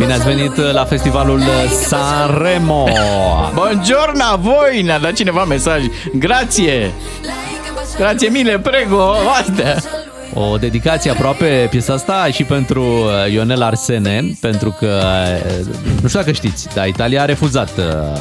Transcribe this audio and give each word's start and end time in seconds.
Bine 0.00 0.12
ați 0.12 0.24
venit 0.24 0.56
la 0.56 0.84
festivalul 0.84 1.40
Sanremo! 1.86 2.88
Buongiorno 3.54 4.22
a 4.32 4.36
voi! 4.36 4.82
Ne-a 4.82 4.98
dat 4.98 5.12
cineva 5.12 5.44
mesaj. 5.44 5.82
Grație! 6.14 6.92
Grație 7.96 8.28
mille, 8.28 8.58
prego! 8.58 9.12
Astea! 9.40 9.76
O 10.34 10.56
dedicație 10.56 11.10
aproape 11.10 11.66
piesa 11.70 11.92
asta 11.92 12.28
și 12.32 12.44
pentru 12.44 12.82
uh, 12.82 13.32
Ionel 13.32 13.62
Arsene, 13.62 14.24
pentru 14.40 14.76
că, 14.78 15.00
uh, 15.60 15.66
nu 16.02 16.08
știu 16.08 16.20
dacă 16.20 16.32
știți, 16.32 16.68
dar 16.74 16.86
Italia 16.86 17.22
a 17.22 17.24
refuzat 17.24 17.70
uh, 17.78 18.20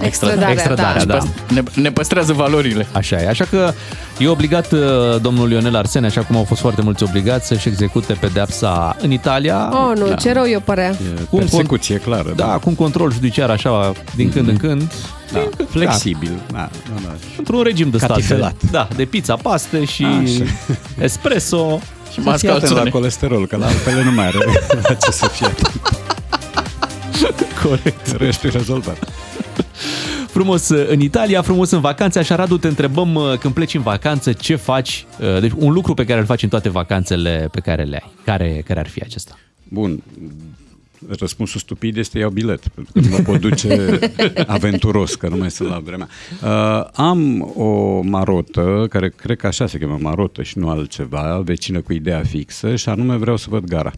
Extradarea, 0.00 0.50
extradarea 0.52 1.04
da. 1.04 1.16
da. 1.16 1.24
Ne, 1.54 1.62
ne 1.74 1.90
păstrează 1.92 2.32
valorile. 2.32 2.86
Așa 2.92 3.16
e, 3.22 3.28
așa 3.28 3.44
că 3.44 3.72
e 4.18 4.28
obligat 4.28 4.72
uh, 4.72 4.80
domnul 5.20 5.50
Ionel 5.50 5.76
Arsene, 5.76 6.06
așa 6.06 6.20
cum 6.22 6.36
au 6.36 6.44
fost 6.44 6.60
foarte 6.60 6.82
mulți 6.82 7.02
obligați 7.02 7.46
să-și 7.46 7.68
execute 7.68 8.12
pedeapsa 8.12 8.96
în 9.00 9.10
Italia. 9.10 9.70
Oh, 9.72 9.96
nu, 9.98 10.14
ce 10.14 10.32
rău 10.32 10.48
eu 10.48 10.60
părea. 10.60 10.90
Cu 11.30 11.36
un 11.36 11.42
con- 11.42 11.48
Persecuție 11.48 11.96
clară. 11.96 12.32
da, 12.36 12.44
cu 12.46 12.68
un 12.68 12.74
control 12.74 13.12
judiciar 13.12 13.50
așa 13.50 13.92
din 14.14 14.30
când 14.32 14.48
în 14.48 14.56
când. 14.56 14.92
da. 15.32 15.40
Flexibil. 15.68 16.32
Da. 16.52 16.68
Da, 16.94 17.00
da. 17.04 17.14
Într-un 17.38 17.62
regim 17.62 17.90
de 17.90 17.96
stat. 17.96 18.10
Catifelat. 18.10 18.54
Da, 18.70 18.88
de 18.96 19.04
pizza, 19.04 19.34
paste 19.34 19.84
și 19.84 20.04
Așa. 20.04 20.44
espresso. 21.00 21.80
Și 22.12 22.22
Fiți 22.22 22.28
atent 22.28 22.42
la 22.46 22.52
mascalzone. 22.52 22.90
colesterol, 22.90 23.46
că 23.46 23.56
la 23.56 23.66
altele 23.66 24.02
nu 24.04 24.10
mai 24.12 24.26
are 24.26 24.38
la 24.88 24.94
ce 24.94 25.10
să 25.10 25.26
fie. 25.26 25.46
Corect. 27.62 28.16
Restul 28.18 28.50
e 28.50 28.52
rezolvat. 28.56 28.96
Frumos 30.36 30.68
uh, 30.68 30.88
în 30.88 31.00
Italia, 31.00 31.42
frumos 31.42 31.70
în 31.70 31.80
vacanțe. 31.80 32.18
Așa, 32.18 32.34
Radu, 32.34 32.58
te 32.58 32.68
întrebăm 32.68 33.14
uh, 33.14 33.38
când 33.38 33.54
pleci 33.54 33.74
în 33.74 33.82
vacanță, 33.82 34.32
ce 34.32 34.56
faci? 34.56 35.06
Uh, 35.20 35.40
Deci 35.40 35.52
un 35.56 35.72
lucru 35.72 35.94
pe 35.94 36.04
care 36.04 36.20
îl 36.20 36.26
faci 36.26 36.42
în 36.42 36.48
toate 36.48 36.68
vacanțele 36.68 37.48
pe 37.52 37.60
care 37.60 37.82
le 37.82 38.00
ai. 38.02 38.12
Care, 38.24 38.62
care 38.66 38.80
ar 38.80 38.88
fi 38.88 39.00
acesta? 39.00 39.38
Bun. 39.68 40.02
Răspunsul 41.18 41.60
stupid 41.60 41.96
este 41.96 42.18
iau 42.18 42.30
bilet, 42.30 42.68
pentru 42.68 42.92
că 42.92 43.00
nu 43.00 43.08
mă 43.16 43.22
pot 43.22 43.40
duce 43.40 43.98
aventuros, 44.46 45.14
că 45.14 45.28
nu 45.28 45.36
mai 45.36 45.50
sunt 45.50 45.68
la 45.68 45.78
vremea. 45.78 46.08
Uh, 46.42 46.88
am 46.92 47.52
o 47.56 48.00
marotă, 48.00 48.86
care 48.90 49.08
cred 49.08 49.36
că 49.36 49.46
așa 49.46 49.66
se 49.66 49.78
cheamă 49.78 49.98
marotă 50.00 50.42
și 50.42 50.58
nu 50.58 50.68
altceva, 50.68 51.40
vecină 51.44 51.80
cu 51.80 51.92
ideea 51.92 52.22
fixă 52.22 52.76
și 52.76 52.88
anume 52.88 53.16
vreau 53.16 53.36
să 53.36 53.46
văd 53.50 53.64
gara 53.64 53.92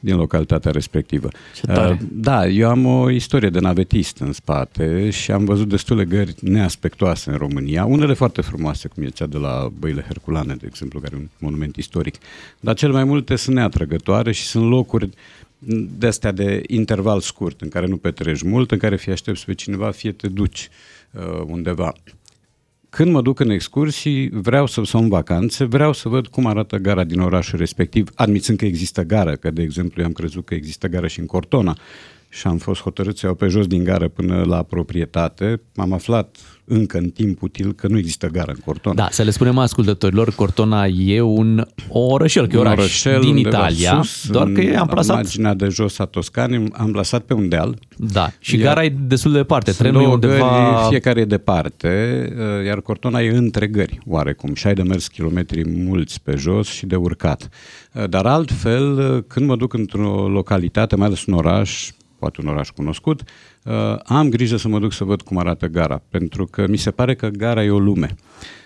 din 0.00 0.16
localitatea 0.16 0.70
respectivă. 0.70 1.28
Ce 1.54 1.66
tare. 1.66 1.92
Uh, 1.92 2.08
da, 2.12 2.46
eu 2.46 2.68
am 2.68 2.86
o 2.86 3.10
istorie 3.10 3.50
de 3.50 3.58
navetist 3.58 4.18
în 4.18 4.32
spate 4.32 5.10
și 5.10 5.30
am 5.30 5.44
văzut 5.44 5.68
destule 5.68 6.04
gări 6.04 6.34
neaspectoase 6.40 7.30
în 7.30 7.36
România, 7.36 7.84
unele 7.84 8.14
foarte 8.14 8.40
frumoase, 8.40 8.88
cum 8.88 9.02
e 9.02 9.08
cea 9.08 9.26
de 9.26 9.38
la 9.38 9.68
Băile 9.78 10.02
Herculane, 10.02 10.54
de 10.54 10.66
exemplu, 10.66 11.00
care 11.00 11.14
e 11.16 11.18
un 11.18 11.28
monument 11.38 11.76
istoric, 11.76 12.14
dar 12.60 12.74
cel 12.74 12.92
mai 12.92 13.04
multe 13.04 13.36
sunt 13.36 13.56
neatrăgătoare 13.56 14.32
și 14.32 14.42
sunt 14.42 14.68
locuri 14.68 15.08
de 15.98 16.06
astea 16.06 16.32
de 16.32 16.62
interval 16.66 17.20
scurt, 17.20 17.60
în 17.60 17.68
care 17.68 17.86
nu 17.86 17.96
petreci 17.96 18.42
mult, 18.42 18.70
în 18.70 18.78
care 18.78 18.96
fie 18.96 19.12
aștepți 19.12 19.44
pe 19.44 19.54
cineva, 19.54 19.90
fie 19.90 20.12
te 20.12 20.28
duci 20.28 20.68
uh, 21.10 21.42
undeva. 21.46 21.92
Când 22.96 23.12
mă 23.12 23.22
duc 23.22 23.40
în 23.40 23.50
excursii, 23.50 24.28
vreau 24.28 24.66
să 24.66 24.82
sau 24.84 25.00
în 25.00 25.08
vacanțe, 25.08 25.64
vreau 25.64 25.92
să 25.92 26.08
văd 26.08 26.26
cum 26.26 26.46
arată 26.46 26.76
gara 26.76 27.04
din 27.04 27.20
orașul 27.20 27.58
respectiv, 27.58 28.10
admițând 28.14 28.58
că 28.58 28.64
există 28.64 29.02
gară, 29.02 29.34
că 29.34 29.50
de 29.50 29.62
exemplu 29.62 30.00
eu 30.00 30.06
am 30.06 30.12
crezut 30.12 30.44
că 30.44 30.54
există 30.54 30.88
gară 30.88 31.06
și 31.06 31.20
în 31.20 31.26
Cortona 31.26 31.76
și 32.28 32.46
am 32.46 32.58
fost 32.58 32.80
hotărât 32.80 33.16
să 33.16 33.26
iau 33.26 33.34
pe 33.34 33.46
jos 33.46 33.66
din 33.66 33.84
gară 33.84 34.08
până 34.08 34.44
la 34.44 34.62
proprietate. 34.62 35.60
Am 35.74 35.92
aflat 35.92 36.36
încă 36.68 36.98
în 36.98 37.08
timp 37.08 37.42
util 37.42 37.72
că 37.72 37.88
nu 37.88 37.98
există 37.98 38.26
gară 38.26 38.52
în 38.52 38.60
Cortona. 38.64 38.94
Da, 38.94 39.08
să 39.10 39.22
le 39.22 39.30
spunem 39.30 39.58
ascultătorilor, 39.58 40.34
Cortona 40.34 40.86
e 40.86 41.20
un 41.20 41.66
orășel, 41.88 42.46
că 42.46 42.56
e 42.56 42.58
Un 42.58 42.66
oraș 42.66 42.78
orășel 42.78 43.20
din 43.20 43.36
undeva 43.36 43.56
Italia, 43.56 44.02
sus, 44.02 44.30
doar 44.30 44.48
că 44.48 44.60
în 44.60 44.66
e 44.66 44.76
amplasat. 44.76 45.14
marginea 45.14 45.54
de 45.54 45.68
jos 45.68 45.98
a 45.98 46.04
Toscanei, 46.04 46.68
am 46.72 46.90
plasat 46.92 47.22
pe 47.22 47.34
un 47.34 47.48
deal. 47.48 47.78
Da, 47.96 48.30
și 48.38 48.54
Iar- 48.56 48.62
gara 48.62 48.84
e 48.84 48.94
destul 49.06 49.32
de 49.32 49.38
departe. 49.38 49.72
Sunt 49.72 49.82
Trenul 49.88 50.00
e 50.00 50.04
două 50.04 50.14
undeva... 50.14 50.74
gări, 50.74 50.88
fiecare 50.88 51.20
e 51.20 51.24
departe, 51.24 51.88
uh, 52.36 52.66
iar 52.66 52.80
Cortona 52.80 53.20
e 53.20 53.36
între 53.36 53.66
gări, 53.66 53.98
oarecum, 54.06 54.54
și 54.54 54.66
ai 54.66 54.74
de 54.74 54.82
mers 54.82 55.08
kilometri 55.08 55.68
mulți 55.68 56.22
pe 56.22 56.34
jos 56.36 56.68
și 56.68 56.86
de 56.86 56.96
urcat. 56.96 57.48
Uh, 57.92 58.08
Dar 58.08 58.26
altfel, 58.26 59.14
uh, 59.16 59.22
când 59.26 59.46
mă 59.46 59.56
duc 59.56 59.72
într-o 59.72 60.28
localitate, 60.28 60.96
mai 60.96 61.06
ales 61.06 61.24
un 61.24 61.34
oraș, 61.34 61.90
poate 62.18 62.40
un 62.42 62.48
oraș 62.48 62.68
cunoscut, 62.68 63.22
uh, 63.66 63.98
am 64.04 64.28
grijă 64.28 64.56
să 64.56 64.68
mă 64.68 64.78
duc 64.78 64.92
să 64.92 65.04
văd 65.04 65.22
cum 65.22 65.38
arată 65.38 65.66
gara, 65.66 66.02
pentru 66.08 66.44
că 66.46 66.66
mi 66.68 66.76
se 66.76 66.90
pare 66.90 67.14
că 67.14 67.28
gara 67.28 67.64
e 67.64 67.70
o 67.70 67.78
lume. 67.78 68.14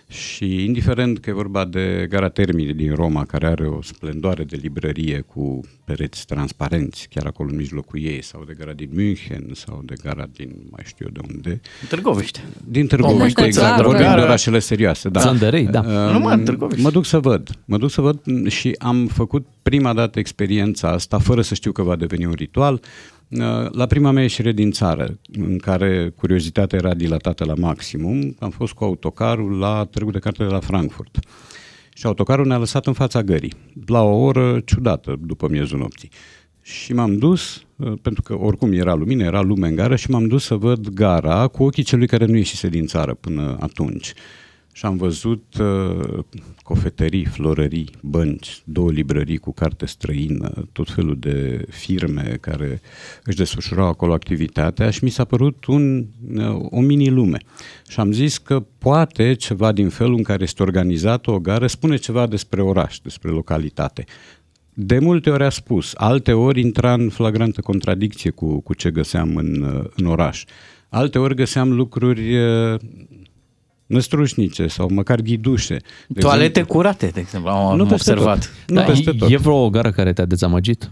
Și 0.09 0.65
indiferent 0.65 1.19
că 1.19 1.31
e 1.31 1.33
vorba 1.33 1.65
de 1.65 2.07
gara 2.09 2.29
Termini 2.29 2.73
din 2.75 2.95
Roma, 2.95 3.25
care 3.25 3.47
are 3.47 3.67
o 3.67 3.83
splendoare 3.83 4.45
de 4.45 4.59
librărie 4.63 5.21
cu 5.21 5.61
pereți 5.85 6.27
transparenți, 6.27 7.07
chiar 7.11 7.27
acolo 7.27 7.49
în 7.51 7.57
mijlocul 7.57 8.01
ei, 8.03 8.23
sau 8.23 8.45
de 8.47 8.55
gara 8.59 8.73
din 8.73 8.89
München, 8.93 9.51
sau 9.53 9.83
de 9.85 9.95
gara 10.03 10.27
din 10.33 10.57
mai 10.71 10.83
știu 10.87 11.07
eu 11.09 11.13
de 11.23 11.35
unde, 11.35 11.61
Târgoviște. 11.89 12.41
din 12.65 12.87
Târgoviște, 12.87 13.41
Oh, 13.41 13.47
exact, 13.47 13.67
clar, 13.75 13.85
vorbim 13.85 14.05
clar. 14.05 14.19
de 14.19 14.25
orașele 14.25 14.59
serioase. 14.59 15.09
Da. 15.09 15.21
Zandărei, 15.21 15.67
da. 15.67 15.81
Uh, 15.81 16.13
Numai 16.13 16.35
în 16.35 16.45
Târgoviște. 16.45 16.83
Mă 16.83 16.91
duc 16.91 17.05
să 17.05 17.19
văd, 17.19 17.51
mă 17.65 17.79
duc 17.79 17.91
să 17.91 18.01
văd 18.01 18.49
și 18.49 18.75
am 18.79 19.07
făcut 19.07 19.47
prima 19.63 19.93
dată 19.93 20.19
experiența 20.19 20.89
asta, 20.89 21.19
fără 21.19 21.43
să 21.43 21.55
știu 21.55 21.73
că 21.73 21.83
va 21.83 21.97
deveni 21.97 22.25
un 22.25 22.35
ritual, 22.37 22.75
uh, 22.75 22.81
la 23.71 23.87
prima 23.89 24.11
mea 24.11 24.23
ieșire 24.23 24.53
din 24.53 24.71
țară, 24.71 25.19
în 25.33 25.59
care 25.59 26.13
curiozitatea 26.17 26.79
era 26.79 26.95
dilatată 26.95 27.45
la 27.45 27.55
maximum, 27.55 28.37
am 28.39 28.51
fost 28.51 28.73
cu 28.73 28.85
autocarul 28.85 29.59
la 29.59 29.85
Târgu 29.91 30.11
de 30.11 30.19
Carte 30.19 30.45
de 30.45 30.51
la 30.51 30.61
Frankfurt. 30.61 31.19
Și 31.95 32.07
autocarul 32.07 32.47
ne-a 32.47 32.59
lăsat 32.59 32.87
în 32.87 32.93
fața 32.93 33.23
gării, 33.23 33.53
la 33.87 34.03
o 34.03 34.17
oră 34.17 34.61
ciudată, 34.65 35.19
după 35.21 35.49
miezul 35.49 35.79
nopții. 35.79 36.11
Și 36.63 36.93
m-am 36.93 37.19
dus, 37.19 37.65
uh, 37.77 37.93
pentru 38.03 38.23
că 38.23 38.39
oricum 38.39 38.73
era 38.73 38.95
lumină, 38.95 39.25
era 39.25 39.41
lume 39.41 39.69
în 39.69 39.75
gară, 39.75 39.97
și 39.97 40.11
m-am 40.11 40.27
dus 40.27 40.45
să 40.45 40.55
văd 40.55 40.89
gara 40.89 41.47
cu 41.47 41.63
ochii 41.63 41.83
celui 41.83 42.07
care 42.07 42.25
nu 42.25 42.37
ieșise 42.37 42.69
din 42.69 42.87
țară 42.87 43.15
până 43.15 43.57
atunci. 43.61 44.13
Și 44.73 44.87
am 44.87 44.97
văzut 44.97 45.45
uh, 45.61 46.19
cofetării, 46.63 47.25
florării, 47.25 47.91
bănci, 48.03 48.63
două 48.65 48.91
librării 48.91 49.39
cu 49.39 49.53
carte 49.53 49.87
străină, 49.87 50.69
tot 50.73 50.91
felul 50.91 51.17
de 51.19 51.65
firme 51.71 52.39
care 52.41 52.81
își 53.25 53.37
desfășurau 53.37 53.87
acolo 53.87 54.13
activitatea 54.13 54.91
și 54.91 55.05
mi 55.05 55.11
s-a 55.11 55.25
părut 55.25 55.65
un, 55.65 56.07
uh, 56.35 56.57
o 56.71 56.81
mini-lume. 56.81 57.39
Și 57.89 58.01
am 58.01 58.13
zis 58.13 58.39
că 58.39 58.61
poate 58.79 59.35
ceva 59.35 59.73
din 59.73 59.89
felul 59.89 60.17
în 60.17 60.23
care 60.23 60.43
este 60.43 60.63
organizată 60.63 61.31
o 61.31 61.39
gară 61.39 61.67
spune 61.67 61.97
ceva 61.97 62.27
despre 62.27 62.63
oraș, 62.63 62.99
despre 62.99 63.31
localitate. 63.31 64.05
De 64.75 64.99
multe 64.99 65.31
ori 65.31 65.45
a 65.45 65.51
spus, 65.51 65.93
alte 65.97 66.33
ori 66.33 66.61
intra 66.61 66.93
în 66.93 67.09
flagrantă 67.09 67.61
contradicție 67.61 68.31
cu, 68.31 68.61
cu 68.61 68.75
ce 68.75 68.91
găseam 68.91 69.37
în, 69.37 69.63
uh, 69.63 69.85
în 69.97 70.07
oraș. 70.07 70.45
Alte 70.89 71.19
ori 71.19 71.35
găseam 71.35 71.73
lucruri 71.73 72.37
uh, 72.37 72.81
năstrușnice 73.91 74.67
sau 74.67 74.89
măcar 74.91 75.21
ghidușe. 75.21 75.77
De 76.09 76.21
Toalete 76.21 76.47
exemplu, 76.47 76.75
curate, 76.75 77.07
de 77.07 77.21
exemplu, 77.21 77.51
am, 77.51 77.77
Nu 77.77 77.83
am 77.83 77.89
peste 77.89 78.11
observat. 78.13 78.39
tot. 78.39 78.51
Nu 78.67 78.75
Da, 78.75 78.83
peste 78.83 79.11
e- 79.11 79.19
tot. 79.19 79.31
E 79.31 79.37
vreo 79.37 79.71
gară 79.71 79.91
care 79.91 80.13
te-a 80.13 80.25
dezamăgit? 80.25 80.91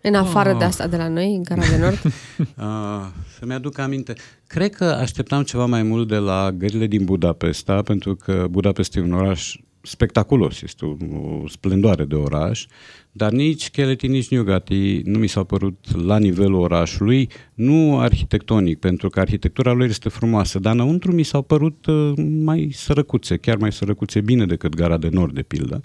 În 0.00 0.14
afară 0.14 0.54
de 0.58 0.64
asta 0.64 0.86
de 0.86 0.96
la 0.96 1.08
noi, 1.08 1.34
în 1.34 1.42
Gara 1.42 1.60
de 1.70 1.76
Nord. 1.78 1.98
Ah, 2.56 3.06
să-mi 3.38 3.52
aduc 3.52 3.78
aminte. 3.78 4.14
Cred 4.46 4.74
că 4.74 4.84
așteptam 4.84 5.42
ceva 5.42 5.66
mai 5.66 5.82
mult 5.82 6.08
de 6.08 6.16
la 6.16 6.50
gările 6.52 6.86
din 6.86 7.04
Budapesta, 7.04 7.82
pentru 7.82 8.14
că 8.14 8.46
Budapesta 8.50 8.98
e 8.98 9.02
un 9.02 9.12
oraș 9.12 9.56
spectaculos, 9.84 10.62
este 10.62 10.84
o, 10.84 10.90
o 11.18 11.48
splendoare 11.48 12.04
de 12.04 12.14
oraș, 12.14 12.66
dar 13.12 13.32
nici 13.32 13.70
Cheleti, 13.70 14.06
nici 14.06 14.28
Niugati 14.28 15.00
nu 15.04 15.18
mi 15.18 15.26
s-au 15.26 15.44
părut 15.44 16.04
la 16.04 16.18
nivelul 16.18 16.60
orașului, 16.60 17.28
nu 17.54 17.98
arhitectonic, 17.98 18.78
pentru 18.78 19.08
că 19.08 19.20
arhitectura 19.20 19.72
lui 19.72 19.86
este 19.86 20.08
frumoasă, 20.08 20.58
dar 20.58 20.74
înăuntru 20.74 21.12
mi 21.12 21.22
s-au 21.22 21.42
părut 21.42 21.86
uh, 21.86 22.12
mai 22.40 22.70
sărăcuțe, 22.72 23.36
chiar 23.36 23.56
mai 23.56 23.72
sărăcuțe 23.72 24.20
bine 24.20 24.46
decât 24.46 24.74
Gara 24.74 24.96
de 24.96 25.08
Nord, 25.12 25.34
de 25.34 25.42
pildă. 25.42 25.80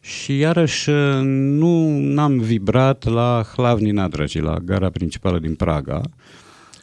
Și 0.00 0.38
iarăși 0.38 0.90
uh, 0.90 1.20
nu 1.22 2.02
am 2.16 2.38
vibrat 2.38 3.04
la 3.04 3.44
Hlavnina, 3.54 4.08
dragii, 4.08 4.40
la 4.40 4.58
gara 4.58 4.90
principală 4.90 5.38
din 5.38 5.54
Praga. 5.54 6.00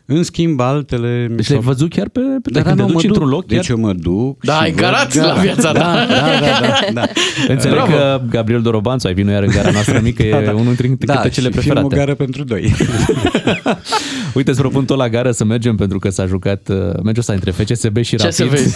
În 0.09 0.23
schimb, 0.23 0.59
altele... 0.59 1.27
mi 1.29 1.35
Deci 1.35 1.45
s-au- 1.45 1.55
le-ai 1.57 1.67
văzut 1.73 1.89
chiar 1.89 2.09
pe, 2.09 2.19
pe 2.41 2.49
Da, 2.51 2.61
când 2.61 2.75
da, 2.75 2.81
te 2.83 2.87
nu, 2.87 2.93
duci 2.93 3.03
mă 3.03 3.09
într-un 3.09 3.23
duc. 3.29 3.33
loc, 3.33 3.45
chiar 3.47 3.59
Deci 3.59 3.67
eu 3.67 3.77
mă 3.77 3.93
duc 3.93 4.43
Da, 4.43 4.53
și 4.53 4.59
ai 4.61 4.71
văd 4.71 4.79
carat 4.79 5.15
gara. 5.15 5.33
la 5.33 5.39
viața 5.41 5.71
da, 5.73 5.79
ta. 5.79 6.05
Da, 6.09 6.15
da, 6.39 6.59
da, 6.61 6.91
da. 7.01 7.07
Înțeleg 7.47 7.75
Bravo. 7.77 7.91
că 7.91 8.21
Gabriel 8.29 8.61
Dorobanțu, 8.61 9.07
ai 9.07 9.13
vinut 9.13 9.31
iar 9.31 9.43
în 9.43 9.49
gara 9.49 9.69
noastră 9.71 9.99
mică, 10.03 10.23
e 10.23 10.51
unul 10.51 10.73
dintre 10.73 11.05
Da, 11.05 11.13
cântecele 11.13 11.45
și 11.47 11.51
preferate. 11.51 11.79
filmul 11.79 11.97
Gară 12.05 12.15
pentru 12.15 12.43
doi. 12.43 12.73
Uite, 14.33 14.49
îți 14.49 14.59
propun 14.59 14.85
tot 14.85 14.97
la 14.97 15.09
gară 15.09 15.31
să 15.31 15.43
mergem 15.45 15.75
pentru 15.75 15.99
că 15.99 16.09
s-a 16.09 16.25
jucat 16.25 16.69
uh, 16.69 16.75
meciul 17.03 17.19
ăsta 17.19 17.33
între 17.33 17.51
FCSB 17.51 17.97
și 18.01 18.15
Ce 18.15 18.23
Rapid. 18.43 18.75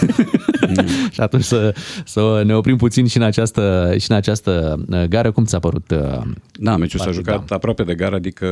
Să 0.76 0.82
vezi? 0.86 1.10
și 1.12 1.22
atunci 1.22 1.44
să, 1.44 1.76
să 2.06 2.42
ne 2.46 2.56
oprim 2.56 2.78
puțin 2.78 3.08
și 3.08 3.18
în 3.18 3.24
această, 3.24 3.94
și 4.00 4.06
în 4.12 4.16
această 4.16 4.84
uh, 4.90 5.04
gară. 5.04 5.32
Cum 5.32 5.44
ți-a 5.46 5.60
părut? 5.60 5.92
uh, 5.92 6.22
Da, 6.60 6.78
meciul 6.78 7.00
s-a 7.00 7.06
Partida. 7.06 7.32
jucat 7.32 7.52
aproape 7.52 7.84
de 7.84 7.96
gara, 7.96 8.16
adică 8.16 8.46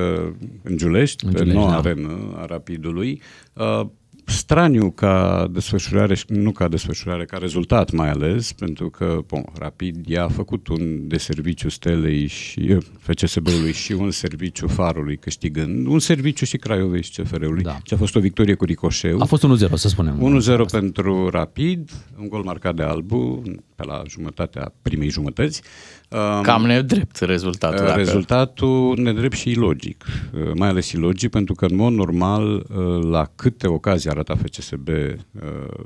în 0.63 0.77
Giulești, 0.77 1.25
În 1.25 1.31
pe 1.31 1.37
Giulești, 1.37 1.57
noua 1.59 1.71
da. 1.71 1.77
arenă 1.77 2.37
a 2.41 2.45
Rapidului. 2.45 3.21
Uh, 3.53 3.85
straniu 4.29 4.91
ca 4.91 5.47
desfășurare, 5.51 6.15
nu 6.27 6.51
ca 6.51 6.67
desfășurare, 6.67 7.25
ca 7.25 7.37
rezultat 7.37 7.91
mai 7.91 8.09
ales, 8.09 8.53
pentru 8.53 8.89
că 8.89 9.19
bon, 9.27 9.43
Rapid 9.57 10.07
i-a 10.07 10.27
făcut 10.27 10.67
un 10.67 11.07
de 11.07 11.17
serviciu 11.17 11.69
Stelei 11.69 12.27
și 12.27 12.59
eh, 12.59 12.77
FCSB-ului 12.99 13.73
și 13.73 13.91
un 13.91 14.11
serviciu 14.11 14.67
Farului 14.67 15.17
câștigând, 15.17 15.87
un 15.87 15.99
serviciu 15.99 16.45
și 16.45 16.57
Craiovei 16.57 17.03
și 17.03 17.21
CFR-ului. 17.21 17.63
Da. 17.63 17.77
Și 17.83 17.93
a 17.93 17.97
fost 17.97 18.15
o 18.15 18.19
victorie 18.19 18.53
cu 18.53 18.65
ricoșeu. 18.65 19.21
A 19.21 19.25
fost 19.25 19.45
1-0, 19.67 19.73
să 19.73 19.87
spunem. 19.87 20.41
1-0 20.67 20.71
pentru 20.71 21.29
Rapid, 21.29 21.91
un 22.19 22.27
gol 22.27 22.43
marcat 22.43 22.75
de 22.75 22.83
Albu 22.83 23.41
pe 23.79 23.85
la 23.85 24.01
jumătatea 24.07 24.73
primei 24.81 25.09
jumătăți. 25.09 25.61
Um, 26.09 26.41
Cam 26.41 26.65
nedrept 26.65 27.19
rezultatul. 27.19 27.85
Dacă... 27.85 27.97
Rezultatul 27.97 28.97
nedrept 28.97 29.35
și 29.35 29.49
ilogic, 29.49 30.05
uh, 30.33 30.51
mai 30.55 30.67
ales 30.67 30.91
ilogic 30.91 31.29
pentru 31.29 31.53
că 31.53 31.65
în 31.65 31.75
mod 31.75 31.93
normal 31.93 32.53
uh, 32.53 33.03
la 33.09 33.31
câte 33.35 33.67
ocazii 33.67 34.09
arăta 34.09 34.35
FCSB 34.35 34.87
uh, 34.87 35.13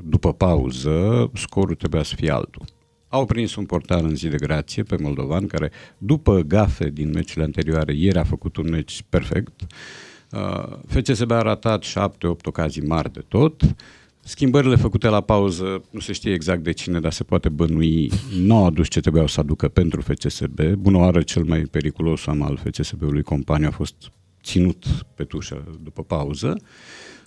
după 0.03 0.33
pauză, 0.33 1.29
scorul 1.33 1.75
trebuia 1.75 2.03
să 2.03 2.15
fie 2.15 2.31
altul. 2.31 2.65
Au 3.07 3.25
prins 3.25 3.55
un 3.55 3.65
portar 3.65 4.01
în 4.01 4.15
zi 4.15 4.27
de 4.27 4.37
grație 4.37 4.83
pe 4.83 4.95
Moldovan, 4.99 5.47
care 5.47 5.71
după 5.97 6.39
gafe 6.39 6.89
din 6.89 7.09
meciurile 7.09 7.43
anterioare, 7.43 7.93
ieri 7.95 8.17
a 8.17 8.23
făcut 8.23 8.57
un 8.57 8.69
meci 8.69 9.03
perfect. 9.09 9.61
FCSB 10.87 11.31
a 11.31 11.41
ratat 11.41 11.85
7-8 11.85 11.87
ocazii 12.43 12.81
mari 12.81 13.13
de 13.13 13.23
tot. 13.27 13.61
Schimbările 14.25 14.75
făcute 14.75 15.07
la 15.07 15.21
pauză, 15.21 15.83
nu 15.89 15.99
se 15.99 16.13
știe 16.13 16.33
exact 16.33 16.63
de 16.63 16.71
cine, 16.71 16.99
dar 16.99 17.11
se 17.11 17.23
poate 17.23 17.49
bănui, 17.49 18.11
nu 18.39 18.55
au 18.55 18.65
adus 18.65 18.87
ce 18.87 18.99
trebuiau 18.99 19.27
să 19.27 19.39
aducă 19.39 19.67
pentru 19.67 20.01
FCSB. 20.01 20.61
Bună 20.73 20.97
oară, 20.97 21.21
cel 21.21 21.43
mai 21.43 21.59
periculos 21.59 22.27
am 22.27 22.41
al 22.41 22.59
FCSB-ului 22.63 23.21
companie 23.21 23.67
a 23.67 23.71
fost 23.71 23.95
ținut 24.43 24.85
pe 25.15 25.23
tușă 25.23 25.77
după 25.83 26.03
pauză. 26.03 26.57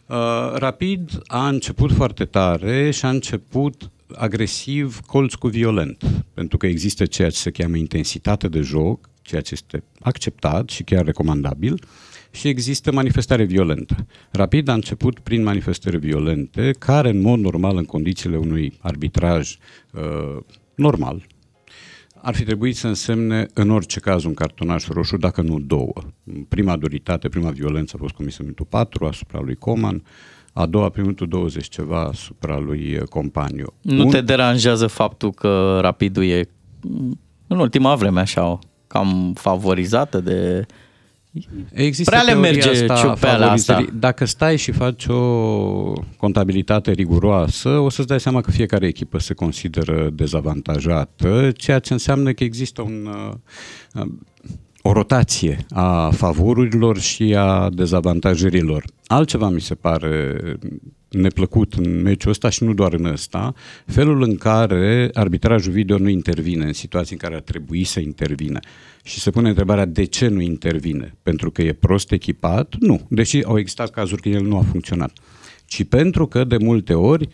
Uh, 0.06 0.16
rapid 0.54 1.20
a 1.26 1.48
început 1.48 1.92
foarte 1.92 2.24
tare 2.24 2.90
și 2.90 3.04
a 3.04 3.08
început 3.08 3.90
agresiv, 4.14 5.00
colț 5.00 5.34
cu 5.34 5.48
violent, 5.48 6.24
pentru 6.34 6.56
că 6.56 6.66
există 6.66 7.06
ceea 7.06 7.30
ce 7.30 7.36
se 7.36 7.50
cheamă 7.50 7.76
intensitate 7.76 8.48
de 8.48 8.60
joc, 8.60 9.08
ceea 9.22 9.40
ce 9.40 9.54
este 9.54 9.82
acceptat 10.00 10.68
și 10.68 10.82
chiar 10.82 11.04
recomandabil, 11.04 11.72
uh, 11.72 12.15
și 12.36 12.48
există 12.48 12.92
manifestare 12.92 13.44
violentă. 13.44 14.06
Rapid 14.30 14.68
a 14.68 14.72
început 14.72 15.18
prin 15.18 15.42
manifestări 15.42 15.98
violente, 15.98 16.70
care 16.78 17.08
în 17.08 17.20
mod 17.20 17.38
normal, 17.38 17.76
în 17.76 17.84
condițiile 17.84 18.36
unui 18.36 18.72
arbitraj 18.80 19.56
uh, 19.92 20.42
normal, 20.74 21.26
ar 22.22 22.34
fi 22.34 22.44
trebuit 22.44 22.76
să 22.76 22.86
însemne 22.86 23.46
în 23.54 23.70
orice 23.70 24.00
caz 24.00 24.24
un 24.24 24.34
cartonaș 24.34 24.86
roșu, 24.86 25.16
dacă 25.16 25.42
nu 25.42 25.58
două. 25.58 25.92
Prima 26.48 26.76
duritate, 26.76 27.28
prima 27.28 27.50
violență 27.50 27.92
a 27.96 28.00
fost 28.00 28.14
comisă 28.14 28.42
în 28.42 28.52
4 28.68 29.06
asupra 29.06 29.40
lui 29.40 29.54
Coman, 29.54 30.02
a 30.52 30.66
doua 30.66 30.88
prin 30.88 31.02
minutul 31.02 31.28
20 31.28 31.68
ceva 31.68 32.02
asupra 32.02 32.58
lui 32.58 32.96
uh, 32.96 33.02
Companiu. 33.02 33.66
Nu 33.80 34.04
un... 34.04 34.10
te 34.10 34.20
deranjează 34.20 34.86
faptul 34.86 35.32
că 35.32 35.78
Rapidul 35.80 36.24
e 36.24 36.48
în 37.46 37.58
ultima 37.58 37.94
vreme 37.94 38.20
așa 38.20 38.58
cam 38.86 39.32
favorizată 39.34 40.20
de 40.20 40.66
Există 41.72 42.10
Prea 42.10 42.22
le 42.22 42.34
merge 42.34 42.86
ciupeala 42.86 43.50
asta. 43.50 43.84
Dacă 43.92 44.24
stai 44.24 44.56
și 44.56 44.72
faci 44.72 45.06
o 45.06 45.92
contabilitate 46.16 46.90
riguroasă, 46.90 47.68
o 47.68 47.90
să-ți 47.90 48.08
dai 48.08 48.20
seama 48.20 48.40
că 48.40 48.50
fiecare 48.50 48.86
echipă 48.86 49.18
se 49.18 49.34
consideră 49.34 50.10
dezavantajată, 50.12 51.52
ceea 51.56 51.78
ce 51.78 51.92
înseamnă 51.92 52.32
că 52.32 52.44
există 52.44 52.82
un, 52.82 53.08
uh, 53.94 54.06
o 54.82 54.92
rotație 54.92 55.66
a 55.70 56.10
favorurilor 56.10 56.98
și 56.98 57.34
a 57.36 57.70
dezavantajărilor. 57.70 58.84
Altceva 59.06 59.48
mi 59.48 59.60
se 59.60 59.74
pare 59.74 60.36
neplăcut 61.20 61.74
în 61.74 62.02
meciul 62.02 62.30
ăsta 62.30 62.48
și 62.48 62.64
nu 62.64 62.74
doar 62.74 62.92
în 62.92 63.04
ăsta, 63.04 63.54
felul 63.86 64.22
în 64.22 64.36
care 64.36 65.10
arbitrajul 65.12 65.72
video 65.72 65.98
nu 65.98 66.08
intervine 66.08 66.64
în 66.64 66.72
situații 66.72 67.12
în 67.12 67.18
care 67.18 67.34
ar 67.34 67.40
trebui 67.40 67.84
să 67.84 68.00
intervină. 68.00 68.58
Și 69.04 69.20
se 69.20 69.30
pune 69.30 69.48
întrebarea 69.48 69.84
de 69.84 70.04
ce 70.04 70.28
nu 70.28 70.40
intervine. 70.40 71.14
Pentru 71.22 71.50
că 71.50 71.62
e 71.62 71.72
prost 71.72 72.12
echipat? 72.12 72.74
Nu. 72.80 73.06
Deși 73.08 73.42
au 73.44 73.58
existat 73.58 73.90
cazuri 73.90 74.22
când 74.22 74.34
el 74.34 74.42
nu 74.42 74.56
a 74.56 74.62
funcționat. 74.62 75.12
Ci 75.64 75.84
pentru 75.84 76.26
că 76.26 76.44
de 76.44 76.56
multe 76.56 76.94
ori 76.94 77.28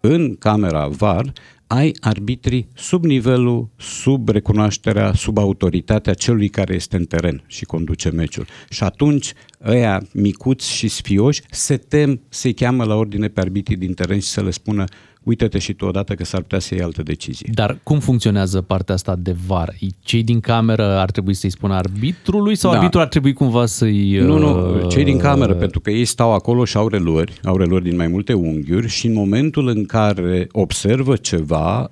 în 0.00 0.36
camera 0.36 0.88
VAR 0.88 1.32
ai 1.66 1.92
arbitrii 2.00 2.68
sub 2.74 3.04
nivelul, 3.04 3.68
sub 3.76 4.28
recunoașterea, 4.28 5.12
sub 5.12 5.38
autoritatea 5.38 6.14
celui 6.14 6.48
care 6.48 6.74
este 6.74 6.96
în 6.96 7.04
teren 7.04 7.42
și 7.46 7.64
conduce 7.64 8.10
meciul. 8.10 8.46
Și 8.68 8.82
atunci 8.82 9.32
ăia 9.64 10.02
micuți 10.12 10.70
și 10.70 10.88
sfioși 10.88 11.42
se 11.50 11.76
tem 11.76 12.20
să-i 12.28 12.54
cheamă 12.54 12.84
la 12.84 12.94
ordine 12.94 13.28
pe 13.28 13.40
arbitrii 13.40 13.76
din 13.76 13.94
teren 13.94 14.18
și 14.18 14.28
să 14.28 14.42
le 14.42 14.50
spună 14.50 14.84
uită-te 15.22 15.58
și 15.58 15.72
tu 15.72 15.84
odată 15.84 16.14
că 16.14 16.24
s-ar 16.24 16.40
putea 16.40 16.58
să 16.58 16.74
iei 16.74 16.82
altă 16.82 17.02
decizie. 17.02 17.50
Dar 17.54 17.78
cum 17.82 17.98
funcționează 17.98 18.60
partea 18.60 18.94
asta 18.94 19.16
de 19.18 19.36
var? 19.46 19.74
Cei 20.00 20.22
din 20.22 20.40
cameră 20.40 20.98
ar 20.98 21.10
trebui 21.10 21.34
să-i 21.34 21.50
spună 21.50 21.74
arbitrului 21.74 22.54
sau 22.54 22.70
da. 22.70 22.76
arbitrul 22.76 23.00
ar 23.02 23.08
trebui 23.08 23.32
cumva 23.32 23.66
să-i... 23.66 24.18
Nu, 24.18 24.38
nu, 24.38 24.74
uh, 24.74 24.88
cei 24.88 25.04
din 25.04 25.18
cameră, 25.18 25.54
pentru 25.54 25.80
că 25.80 25.90
ei 25.90 26.04
stau 26.04 26.32
acolo 26.32 26.64
și 26.64 26.76
au 26.76 26.88
relori, 26.88 27.40
au 27.44 27.56
relori 27.56 27.84
din 27.84 27.96
mai 27.96 28.06
multe 28.06 28.32
unghiuri 28.32 28.88
și 28.88 29.06
în 29.06 29.12
momentul 29.12 29.68
în 29.68 29.84
care 29.84 30.48
observă 30.52 31.16
ceva, 31.16 31.90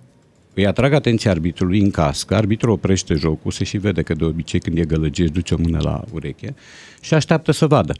îi 0.54 0.66
atrag 0.66 0.92
atenția 0.92 1.30
arbitrului 1.30 1.80
în 1.80 1.90
cască, 1.90 2.34
arbitrul 2.34 2.72
oprește 2.72 3.14
jocul, 3.14 3.50
se 3.50 3.64
și 3.64 3.78
vede 3.78 4.02
că 4.02 4.14
de 4.14 4.24
obicei 4.24 4.60
când 4.60 4.78
e 4.78 4.84
gălăgie 4.84 5.24
își 5.24 5.32
duce 5.32 5.54
o 5.54 5.58
mână 5.62 5.78
la 5.82 6.04
ureche 6.12 6.54
și 7.00 7.14
așteaptă 7.14 7.52
să 7.52 7.66
vadă. 7.66 7.92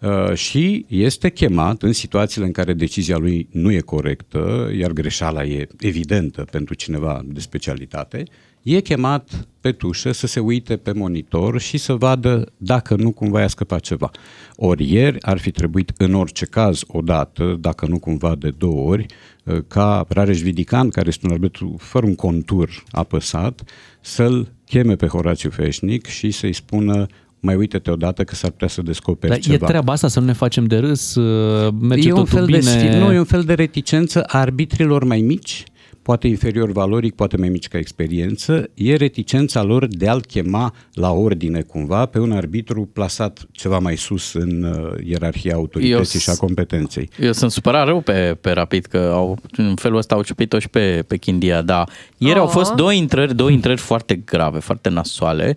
Uh, 0.00 0.34
și 0.34 0.84
este 0.88 1.30
chemat 1.30 1.82
în 1.82 1.92
situațiile 1.92 2.46
în 2.46 2.52
care 2.52 2.72
decizia 2.72 3.16
lui 3.16 3.48
nu 3.50 3.72
e 3.72 3.80
corectă, 3.80 4.70
iar 4.78 4.90
greșeala 4.90 5.44
e 5.44 5.68
evidentă 5.78 6.46
pentru 6.50 6.74
cineva 6.74 7.22
de 7.24 7.40
specialitate, 7.40 8.24
e 8.62 8.80
chemat 8.80 9.48
pe 9.60 9.72
tușă 9.72 10.12
să 10.12 10.26
se 10.26 10.40
uite 10.40 10.76
pe 10.76 10.92
monitor 10.92 11.60
și 11.60 11.78
să 11.78 11.92
vadă 11.92 12.52
dacă 12.56 12.94
nu 12.96 13.12
cumva 13.12 13.40
i-a 13.40 13.48
scăpat 13.48 13.80
ceva. 13.80 14.10
Ori 14.56 14.92
ieri 14.92 15.22
ar 15.22 15.38
fi 15.38 15.50
trebuit 15.50 15.92
în 15.96 16.14
orice 16.14 16.44
caz 16.44 16.82
o 16.86 17.00
dată, 17.00 17.56
dacă 17.60 17.86
nu 17.86 17.98
cumva 17.98 18.34
de 18.34 18.50
două 18.58 18.90
ori, 18.90 19.06
uh, 19.44 19.58
ca 19.68 20.04
Rareș 20.08 20.40
Vidican, 20.40 20.88
care 20.88 21.08
este 21.08 21.26
un 21.26 21.32
arbitru 21.32 21.76
fără 21.78 22.06
un 22.06 22.14
contur 22.14 22.84
apăsat, 22.90 23.62
să-l 24.00 24.52
cheme 24.66 24.96
pe 24.96 25.06
Horațiu 25.06 25.50
Feșnic 25.50 26.06
și 26.06 26.30
să-i 26.30 26.52
spună 26.52 27.06
mai 27.40 27.54
uite-te 27.54 27.90
odată 27.90 28.24
că 28.24 28.34
s-ar 28.34 28.50
putea 28.50 28.68
să 28.68 28.82
descoperi 28.82 29.32
Dar 29.32 29.40
ceva. 29.40 29.54
e 29.54 29.68
treaba 29.68 29.92
asta 29.92 30.08
să 30.08 30.20
nu 30.20 30.26
ne 30.26 30.32
facem 30.32 30.64
de 30.64 30.76
râs, 30.76 31.14
uh, 31.14 31.74
merge 31.80 32.08
e 32.08 32.12
un 32.12 32.24
fel 32.24 32.44
bine. 32.44 32.58
De, 32.58 32.98
nu, 32.98 33.12
e 33.12 33.18
un 33.18 33.24
fel 33.24 33.42
de 33.42 33.54
reticență 33.54 34.22
a 34.22 34.38
arbitrilor 34.38 35.04
mai 35.04 35.20
mici, 35.20 35.64
poate 36.02 36.28
inferior 36.28 36.72
valoric, 36.72 37.14
poate 37.14 37.36
mai 37.36 37.48
mici 37.48 37.68
ca 37.68 37.78
experiență, 37.78 38.70
e 38.74 38.96
reticența 38.96 39.62
lor 39.62 39.86
de 39.86 40.08
a-l 40.08 40.20
chema 40.20 40.74
la 40.92 41.10
ordine 41.10 41.60
cumva 41.60 42.06
pe 42.06 42.18
un 42.18 42.32
arbitru 42.32 42.88
plasat 42.92 43.46
ceva 43.52 43.78
mai 43.78 43.96
sus 43.96 44.32
în 44.32 44.62
uh, 44.62 44.92
ierarhia 45.04 45.54
autorității 45.54 46.14
eu, 46.14 46.20
și 46.20 46.30
a 46.30 46.34
competenței. 46.34 47.08
Eu 47.20 47.32
sunt 47.32 47.50
supărat 47.50 47.86
rău 47.86 48.00
pe, 48.00 48.36
pe 48.40 48.50
Rapid 48.50 48.84
că 48.84 49.10
au, 49.12 49.38
în 49.56 49.74
felul 49.74 49.98
ăsta 49.98 50.14
au 50.14 50.22
ciupit-o 50.22 50.58
și 50.58 50.68
pe, 50.68 51.04
pe 51.06 51.16
Chindia, 51.16 51.62
dar 51.62 51.88
ieri 52.18 52.38
oh. 52.38 52.40
au 52.40 52.46
fost 52.46 52.72
două 52.72 52.92
intrări, 52.92 53.34
două 53.34 53.50
intrări 53.50 53.80
foarte 53.80 54.14
grave, 54.14 54.58
foarte 54.58 54.88
nasoale 54.88 55.56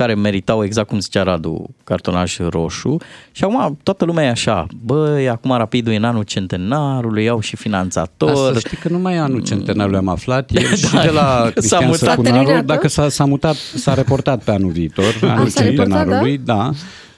care 0.00 0.14
meritau, 0.14 0.64
exact 0.64 0.88
cum 0.88 0.98
zicea 1.00 1.22
Radu, 1.22 1.66
cartonaș 1.84 2.36
roșu. 2.38 2.96
Și 3.32 3.44
acum 3.44 3.78
toată 3.82 4.04
lumea 4.04 4.24
e 4.24 4.28
așa, 4.28 4.66
băi, 4.84 5.28
acum 5.28 5.56
Rapidul 5.56 5.92
e 5.92 5.96
în 5.96 6.04
anul 6.04 6.22
centenarului, 6.22 7.28
au 7.28 7.40
și 7.40 7.56
finanțator. 7.56 8.30
Asta 8.30 8.58
știi 8.58 8.76
că 8.76 8.88
nu 8.88 8.98
mai 8.98 9.14
e 9.14 9.18
anul 9.18 9.42
centenarului, 9.42 9.98
am 9.98 10.08
aflat 10.08 10.50
ieri 10.50 10.68
da, 10.80 10.88
și 10.88 11.06
de 11.06 11.10
la 11.10 11.50
Cristian 11.54 11.92
Săcunaru, 11.92 12.62
dacă 12.64 12.88
s-a, 12.88 13.08
s-a 13.08 13.24
mutat, 13.24 13.54
s-a 13.54 13.94
reportat 13.94 14.44
pe 14.44 14.50
anul 14.50 14.70
viitor, 14.70 15.18
anul 15.22 15.52
centenarului, 15.52 16.38
da? 16.38 16.54
da 16.54 16.70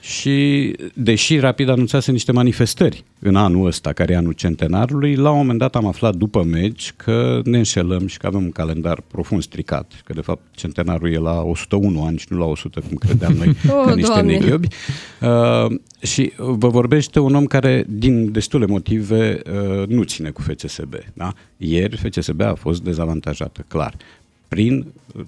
și 0.03 0.75
deși 0.93 1.39
Rapid 1.39 1.69
anunțase 1.69 2.11
niște 2.11 2.31
manifestări 2.31 3.03
în 3.19 3.35
anul 3.35 3.67
ăsta, 3.67 3.93
care 3.93 4.13
e 4.13 4.17
anul 4.17 4.31
centenarului, 4.31 5.15
la 5.15 5.29
un 5.31 5.37
moment 5.37 5.59
dat 5.59 5.75
am 5.75 5.87
aflat 5.87 6.15
după 6.15 6.43
meci 6.43 6.93
că 6.95 7.41
ne 7.43 7.57
înșelăm 7.57 8.07
și 8.07 8.17
că 8.17 8.27
avem 8.27 8.43
un 8.43 8.51
calendar 8.51 9.01
profund 9.07 9.41
stricat, 9.41 10.01
că 10.05 10.13
de 10.13 10.21
fapt 10.21 10.41
centenarul 10.51 11.11
e 11.11 11.17
la 11.17 11.41
101 11.41 12.03
ani 12.03 12.17
și 12.17 12.25
nu 12.29 12.37
la 12.37 12.45
100, 12.45 12.79
cum 12.79 12.97
credeam 12.97 13.33
noi, 13.33 13.47
oh, 13.67 13.83
ca 13.85 13.93
niște 13.95 14.11
doamne. 14.13 14.31
neghiobi. 14.31 14.67
Uh, 15.21 15.79
și 16.01 16.31
vă 16.37 16.67
vorbește 16.67 17.19
un 17.19 17.35
om 17.35 17.45
care, 17.45 17.85
din 17.87 18.31
destule 18.31 18.65
motive, 18.65 19.41
uh, 19.79 19.87
nu 19.87 20.03
ține 20.03 20.29
cu 20.29 20.41
FCSB. 20.41 20.93
Da? 21.13 21.33
Ieri 21.57 21.97
FCSB 21.97 22.41
a 22.41 22.53
fost 22.53 22.81
dezavantajată, 22.81 23.65
clar 23.67 23.95
prin 24.53 24.85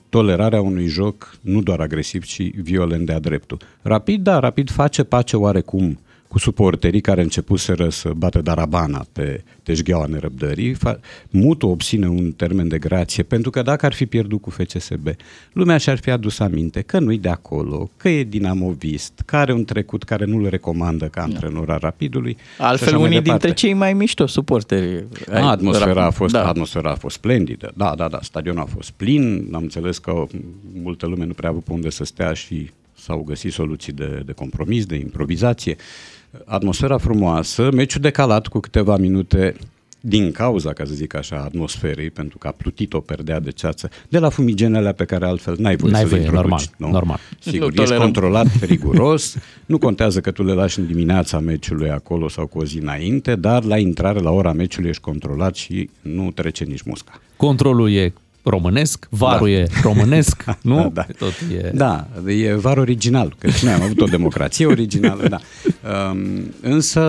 tolerarea 0.10 0.62
unui 0.62 0.88
joc 0.88 1.38
nu 1.42 1.62
doar 1.62 1.80
agresiv, 1.80 2.24
ci 2.24 2.52
violent 2.62 3.06
de-a 3.06 3.20
dreptul. 3.20 3.58
Rapid, 3.82 4.22
da, 4.22 4.40
Rapid 4.40 4.70
face 4.70 5.04
pace 5.04 5.38
oarecum 5.38 6.00
cu 6.36 6.42
cu 6.42 6.48
suporterii 6.48 7.02
care 7.02 7.22
începuseră 7.22 7.90
să 7.90 8.12
bată 8.16 8.42
darabana 8.42 9.06
pe 9.12 9.44
teșgheaua 9.64 10.06
nerăbdării, 10.06 10.78
Mutu 11.30 11.68
obține 11.68 12.08
un 12.08 12.32
termen 12.32 12.68
de 12.68 12.78
grație, 12.78 13.24
pentru 13.24 13.50
că 13.50 13.62
dacă 13.62 13.86
ar 13.86 13.94
fi 13.94 14.06
pierdut 14.06 14.42
cu 14.42 14.50
FCSB, 14.50 15.08
lumea 15.54 15.78
și-ar 15.78 15.98
fi 15.98 16.10
adus 16.10 16.40
aminte 16.40 16.82
că 16.82 17.00
nu-i 17.00 17.18
de 17.18 17.30
acolo, 17.30 17.90
că 17.98 18.10
e 18.10 18.24
dinamovist, 18.24 19.22
că 19.26 19.36
are 19.36 19.54
un 19.54 19.66
trecut 19.66 20.04
care 20.04 20.26
nu-l 20.26 20.50
recomandă 20.50 21.06
ca 21.06 21.22
antrenor 21.22 21.70
al 21.70 21.80
Rapidului. 21.82 22.38
Altfel, 22.58 22.96
unii 22.96 23.22
dintre 23.22 23.54
cei 23.54 23.74
mai 23.74 23.94
mișto 23.94 24.26
suporteri. 24.26 25.06
Atmosfera 25.32 26.06
a, 26.06 26.10
fost, 26.10 26.34
da. 26.34 26.48
atmosfera 26.48 26.92
a 26.92 26.96
fost 26.96 27.16
splendidă. 27.16 27.72
Da, 27.76 27.94
da, 27.98 28.08
da, 28.08 28.20
stadionul 28.22 28.62
a 28.62 28.66
fost 28.66 28.92
plin, 28.92 29.50
am 29.52 29.62
înțeles 29.62 29.98
că 29.98 30.24
multă 30.74 31.06
lume 31.06 31.26
nu 31.26 31.34
prea 31.34 31.50
a 31.50 31.52
avut 31.52 31.64
pe 31.64 31.72
unde 31.72 31.90
să 31.90 32.04
stea 32.04 32.34
și 32.34 32.70
s-au 32.98 33.24
găsit 33.24 33.54
soluții 33.54 33.94
de, 33.94 34.22
de 34.26 34.32
compromis, 34.32 34.86
de 34.86 34.96
improvizație. 34.96 35.76
Atmosfera 36.46 36.98
frumoasă, 36.98 37.70
meciul 37.74 38.02
decalat 38.02 38.48
cu 38.48 38.60
câteva 38.60 38.98
minute 38.98 39.56
din 40.08 40.32
cauza, 40.32 40.74
ca 40.74 40.86
să 40.86 40.94
zic 40.94 41.16
așa, 41.16 41.36
atmosferei, 41.36 42.10
pentru 42.10 42.38
că 42.38 42.48
a 42.48 42.52
plutit 42.52 42.94
o 42.94 43.00
perdea 43.00 43.40
de 43.40 43.52
ceață, 43.52 43.90
de 44.10 44.20
la 44.20 44.30
fumigenele 44.30 44.94
pe 44.94 45.06
care 45.06 45.26
altfel 45.26 45.56
n-ai 45.60 45.76
voie 45.76 45.92
n-ai 45.92 46.02
să 46.02 46.08
voie, 46.08 46.22
le 46.22 46.26
introduci. 46.28 46.50
normal, 46.50 46.76
nu? 46.78 46.92
normal. 46.92 47.20
Sigur, 47.40 47.74
nu 47.74 47.82
ești 47.82 47.96
controlat, 47.96 48.48
riguros, 48.62 49.38
nu 49.66 49.78
contează 49.78 50.20
că 50.20 50.32
tu 50.32 50.44
le 50.44 50.54
lași 50.54 50.80
în 50.80 50.88
dimineața 50.88 51.40
meciului 51.40 51.90
acolo 51.90 52.28
sau 52.28 52.48
cu 52.48 52.60
o 52.60 52.66
zi 52.66 52.78
înainte, 52.78 53.36
dar 53.36 53.64
la 53.64 53.78
intrare, 53.78 54.20
la 54.20 54.32
ora 54.32 54.54
meciului 54.54 54.90
ești 54.90 55.02
controlat 55.02 55.56
și 55.56 55.90
nu 56.02 56.32
trece 56.32 56.64
nici 56.64 56.82
musca. 56.82 57.22
Controlul 57.38 57.92
e 57.92 58.14
românesc, 58.50 59.08
varul 59.10 59.48
da. 59.54 59.54
e 59.54 59.68
românesc, 59.82 60.44
nu? 60.62 60.76
Da, 60.76 60.90
da. 60.94 61.06
Tot 61.18 61.34
e... 61.52 61.72
da, 61.74 62.08
e 62.26 62.54
var 62.54 62.78
original, 62.78 63.36
că 63.38 63.50
și 63.50 63.66
noi 63.66 63.74
am 63.74 63.82
avut 63.82 64.02
o 64.02 64.06
democrație 64.06 64.66
originală, 64.66 65.28
da. 65.28 65.40
Um, 66.12 66.54
însă, 66.62 67.02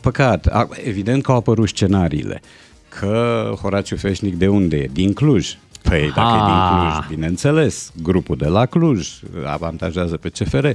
păcat, 0.00 0.68
evident 0.84 1.22
că 1.22 1.30
au 1.30 1.36
apărut 1.36 1.68
scenariile, 1.68 2.42
că 2.88 3.50
Horațiu 3.60 3.96
Feșnic 3.96 4.34
de 4.34 4.48
unde 4.48 4.76
e? 4.76 4.90
Din 4.92 5.12
Cluj. 5.12 5.56
Păi, 5.82 6.12
dacă 6.14 6.36
e 6.36 6.44
din 6.44 6.54
ah. 6.54 6.90
Cluj, 6.90 7.08
bineînțeles, 7.08 7.92
grupul 8.02 8.36
de 8.36 8.46
la 8.46 8.66
Cluj 8.66 9.08
avantajează 9.46 10.16
pe 10.16 10.28
CFR. 10.28 10.64
Uh, 10.66 10.74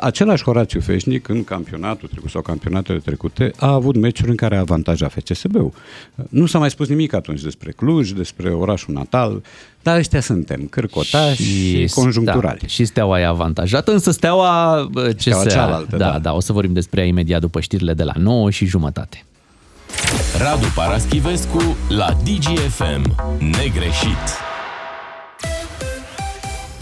același 0.00 0.42
Horațiu 0.42 0.80
Feșnic, 0.80 1.28
în 1.28 1.44
campionatul 1.44 2.08
trecut 2.08 2.30
sau 2.30 2.40
campionatele 2.40 2.98
trecute, 2.98 3.52
a 3.56 3.72
avut 3.72 3.96
meciuri 3.96 4.30
în 4.30 4.36
care 4.36 4.56
a 4.56 4.60
avantajat 4.60 5.12
FCSB-ul. 5.12 5.72
Uh, 6.14 6.24
nu 6.28 6.46
s-a 6.46 6.58
mai 6.58 6.70
spus 6.70 6.88
nimic 6.88 7.12
atunci 7.12 7.40
despre 7.40 7.70
Cluj, 7.70 8.10
despre 8.10 8.50
orașul 8.50 8.94
natal, 8.94 9.42
dar 9.82 9.96
ăștia 9.96 10.20
suntem, 10.20 10.66
cârcotași 10.70 11.42
și, 11.42 11.86
și 11.86 11.94
conjuncturali. 11.94 12.58
Da, 12.60 12.66
și 12.66 12.84
steaua 12.84 13.20
e 13.20 13.26
avantajată, 13.26 13.92
însă 13.92 14.10
steaua 14.10 14.88
ce 14.94 15.12
steaua 15.16 15.42
se... 15.42 15.48
cealaltă, 15.48 15.96
da, 15.96 16.10
da, 16.10 16.18
da, 16.18 16.32
o 16.32 16.40
să 16.40 16.52
vorbim 16.52 16.72
despre 16.72 17.00
ea 17.00 17.06
imediat 17.06 17.40
după 17.40 17.60
știrile 17.60 17.94
de 17.94 18.02
la 18.02 18.12
9 18.16 18.50
și 18.50 18.66
jumătate. 18.66 19.22
Radu 20.40 20.66
Paraschivescu 20.74 21.76
la 21.88 22.12
DGFM. 22.12 23.14
Negreșit. 23.38 24.26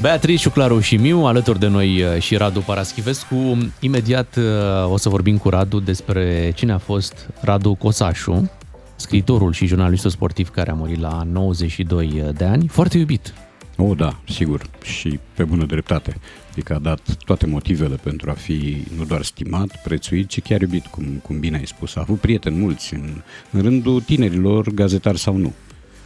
Beatrice, 0.00 0.50
Claru 0.50 0.80
și 0.80 0.96
Miu, 0.96 1.24
alături 1.24 1.58
de 1.58 1.66
noi 1.66 2.02
uh, 2.02 2.22
și 2.22 2.36
Radu 2.36 2.60
Paraschivescu. 2.60 3.58
Imediat 3.80 4.36
uh, 4.36 4.92
o 4.92 4.96
să 4.96 5.08
vorbim 5.08 5.38
cu 5.38 5.48
Radu 5.48 5.80
despre 5.80 6.52
cine 6.54 6.72
a 6.72 6.78
fost 6.78 7.28
Radu 7.40 7.74
Cosașu, 7.74 8.50
scriitorul 8.96 9.52
și 9.52 9.66
jurnalistul 9.66 10.10
sportiv 10.10 10.50
care 10.50 10.70
a 10.70 10.74
murit 10.74 11.00
la 11.00 11.22
92 11.32 12.24
de 12.36 12.44
ani, 12.44 12.68
foarte 12.68 12.98
iubit. 12.98 13.34
O, 13.76 13.84
oh, 13.84 13.96
da, 13.96 14.18
sigur, 14.28 14.62
și 14.82 15.18
pe 15.34 15.44
bună 15.44 15.64
dreptate. 15.64 16.16
Adică 16.50 16.74
a 16.74 16.78
dat 16.78 17.00
toate 17.24 17.46
motivele 17.46 17.96
pentru 18.02 18.30
a 18.30 18.32
fi 18.32 18.84
nu 18.96 19.04
doar 19.04 19.22
stimat, 19.22 19.82
prețuit, 19.82 20.28
ci 20.28 20.42
chiar 20.42 20.60
iubit, 20.60 20.86
cum, 20.86 21.04
cum 21.04 21.38
bine 21.38 21.56
ai 21.56 21.66
spus. 21.66 21.96
A 21.96 22.00
avut 22.00 22.20
prieteni 22.20 22.56
mulți 22.56 22.94
în, 22.94 23.22
în 23.50 23.62
rândul 23.62 24.00
tinerilor, 24.00 24.70
gazetari 24.70 25.18
sau 25.18 25.36
nu. 25.36 25.52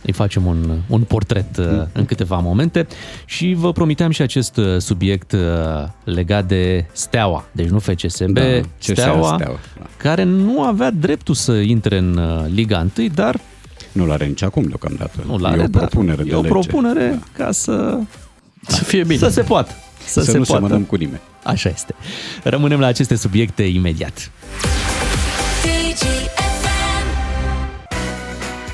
Îi 0.02 0.12
facem 0.12 0.46
un, 0.46 0.78
un 0.88 1.02
portret 1.02 1.58
mm. 1.58 1.88
în 1.92 2.04
câteva 2.04 2.38
momente 2.38 2.86
și 3.24 3.54
vă 3.58 3.72
promiteam 3.72 4.10
și 4.10 4.22
acest 4.22 4.56
uh, 4.56 4.78
subiect 4.78 5.32
uh, 5.32 5.40
legat 6.04 6.46
de 6.46 6.84
Steaua, 6.92 7.44
deci 7.52 7.68
nu 7.68 7.78
FCSB, 7.78 8.32
da, 8.32 8.42
Steaua, 8.78 9.34
Steaua 9.34 9.58
da. 9.78 9.86
care 9.96 10.22
nu 10.22 10.62
avea 10.62 10.90
dreptul 10.90 11.34
să 11.34 11.52
intre 11.52 11.98
în 11.98 12.20
Liga 12.54 12.86
1, 12.96 13.08
dar 13.14 13.40
nu 13.92 14.06
l-are 14.06 14.26
nici 14.26 14.42
acum 14.42 14.62
deocamdată. 14.62 15.18
Nu 15.26 15.38
l-are, 15.38 15.60
e 15.60 15.64
o 15.64 15.68
propunere 15.68 16.16
da. 16.16 16.22
de 16.22 16.30
E 16.30 16.34
o 16.34 16.40
lege. 16.40 16.48
propunere 16.48 17.18
da. 17.36 17.44
ca 17.44 17.52
să... 17.52 17.98
Să 18.66 18.84
fie 18.84 19.02
bine. 19.02 19.18
Să 19.18 19.28
se 19.28 19.42
poată. 19.42 19.72
Să, 20.06 20.20
să 20.20 20.30
se 20.30 20.38
nu 20.38 20.44
poată. 20.44 20.62
semănăm 20.64 20.82
cu 20.84 20.96
nimeni. 20.96 21.20
Așa 21.44 21.68
este. 21.68 21.94
Rămânem 22.42 22.80
la 22.80 22.86
aceste 22.86 23.14
subiecte 23.14 23.62
imediat. 23.62 24.30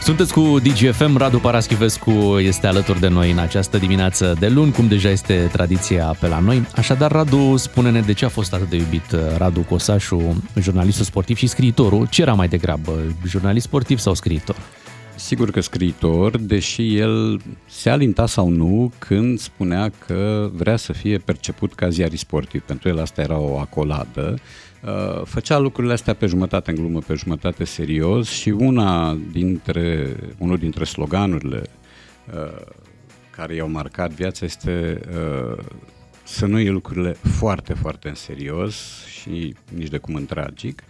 Sunteți 0.03 0.33
cu 0.33 0.59
DGFM, 0.63 1.17
Radu 1.17 1.39
Paraschivescu 1.39 2.11
este 2.39 2.67
alături 2.67 3.01
de 3.01 3.09
noi 3.09 3.31
în 3.31 3.39
această 3.39 3.79
dimineață 3.79 4.37
de 4.39 4.49
luni, 4.49 4.73
cum 4.73 4.89
deja 4.89 5.09
este 5.11 5.49
tradiția 5.53 6.17
pe 6.21 6.27
la 6.29 6.39
noi. 6.39 6.67
Așadar, 6.77 7.13
Radu, 7.13 7.57
spune-ne 7.57 8.01
de 8.01 8.13
ce 8.13 8.25
a 8.25 8.29
fost 8.29 8.53
atât 8.53 8.69
de 8.69 8.77
iubit 8.77 9.13
uh, 9.13 9.21
Radu 9.37 9.61
Cosașu, 9.61 10.43
jurnalistul 10.61 11.05
sportiv 11.05 11.37
și 11.37 11.47
scriitorul. 11.47 12.07
Ce 12.11 12.23
era 12.23 12.33
mai 12.33 12.49
degrabă, 12.49 12.93
jurnalist 13.27 13.65
sportiv 13.67 13.99
sau 13.99 14.15
scriitor? 14.15 14.57
Sigur 15.17 15.51
că 15.51 15.61
scriitor, 15.61 16.39
deși 16.39 16.97
el 16.97 17.41
se 17.69 17.91
alinta 17.91 18.27
sau 18.27 18.49
nu 18.49 18.93
când 18.99 19.39
spunea 19.39 19.91
că 20.07 20.51
vrea 20.53 20.77
să 20.77 20.93
fie 20.93 21.19
perceput 21.19 21.75
ca 21.75 21.89
ziarist 21.89 22.23
sportiv. 22.23 22.63
Pentru 22.63 22.89
el 22.89 23.01
asta 23.01 23.21
era 23.21 23.39
o 23.39 23.59
acoladă. 23.59 24.39
Uh, 24.83 25.23
făcea 25.25 25.59
lucrurile 25.59 25.93
astea 25.93 26.15
pe 26.15 26.27
jumătate 26.27 26.71
în 26.71 26.77
glumă, 26.77 26.99
pe 26.99 27.15
jumătate 27.15 27.65
serios 27.65 28.29
și 28.29 28.49
una 28.49 29.19
dintre, 29.33 30.17
unul 30.39 30.59
dintre 30.59 30.85
sloganurile 30.85 31.63
uh, 32.35 32.67
care 33.31 33.55
i-au 33.55 33.69
marcat 33.69 34.11
viața 34.11 34.45
este 34.45 35.01
uh, 35.09 35.65
să 36.23 36.47
nu 36.47 36.59
iei 36.59 36.71
lucrurile 36.71 37.13
foarte, 37.13 37.75
foarte 37.75 38.09
în 38.09 38.15
serios 38.15 39.05
și 39.21 39.55
nici 39.75 39.89
de 39.89 39.99
cum 39.99 40.15
în 40.15 40.27
tragic. 40.27 40.83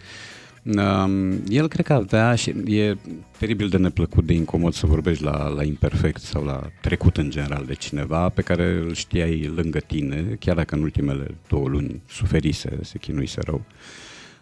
El 1.49 1.67
cred 1.67 1.85
că 1.85 1.93
avea 1.93 2.35
și 2.35 2.49
e 2.65 2.97
teribil 3.37 3.69
de 3.69 3.77
neplăcut, 3.77 4.25
de 4.25 4.33
incomod 4.33 4.73
să 4.73 4.85
vorbești 4.85 5.23
la, 5.23 5.47
la 5.47 5.63
imperfect 5.63 6.21
sau 6.21 6.43
la 6.43 6.69
trecut 6.81 7.17
în 7.17 7.29
general 7.29 7.63
de 7.65 7.73
cineva 7.73 8.29
pe 8.29 8.41
care 8.41 8.63
îl 8.63 8.93
știai 8.93 9.51
lângă 9.55 9.79
tine, 9.79 10.37
chiar 10.39 10.55
dacă 10.55 10.75
în 10.75 10.81
ultimele 10.81 11.35
două 11.47 11.67
luni 11.67 12.01
suferise, 12.09 12.79
se 12.81 12.97
chinuise 12.97 13.41
rău. 13.45 13.61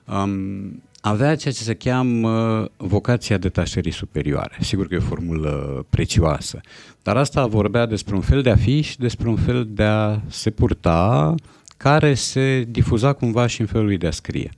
Um, 0.05 0.83
avea 1.01 1.35
ceea 1.35 1.53
ce 1.53 1.63
se 1.63 1.73
cheamă 1.73 2.67
vocația 2.77 3.37
detașării 3.37 3.91
superioare. 3.91 4.57
Sigur 4.59 4.87
că 4.87 4.93
e 4.93 4.97
o 4.97 5.01
formulă 5.01 5.85
prețioasă, 5.89 6.61
dar 7.03 7.17
asta 7.17 7.45
vorbea 7.45 7.85
despre 7.85 8.15
un 8.15 8.21
fel 8.21 8.41
de 8.41 8.49
a 8.49 8.55
fi 8.55 8.81
și 8.81 8.97
despre 8.97 9.29
un 9.29 9.35
fel 9.35 9.67
de 9.69 9.83
a 9.83 10.19
se 10.27 10.49
purta 10.49 11.35
care 11.77 12.13
se 12.13 12.65
difuza 12.69 13.13
cumva 13.13 13.47
și 13.47 13.61
în 13.61 13.67
felul 13.67 13.85
lui 13.85 13.97
de 13.97 14.07
a 14.07 14.11
scrie. 14.11 14.51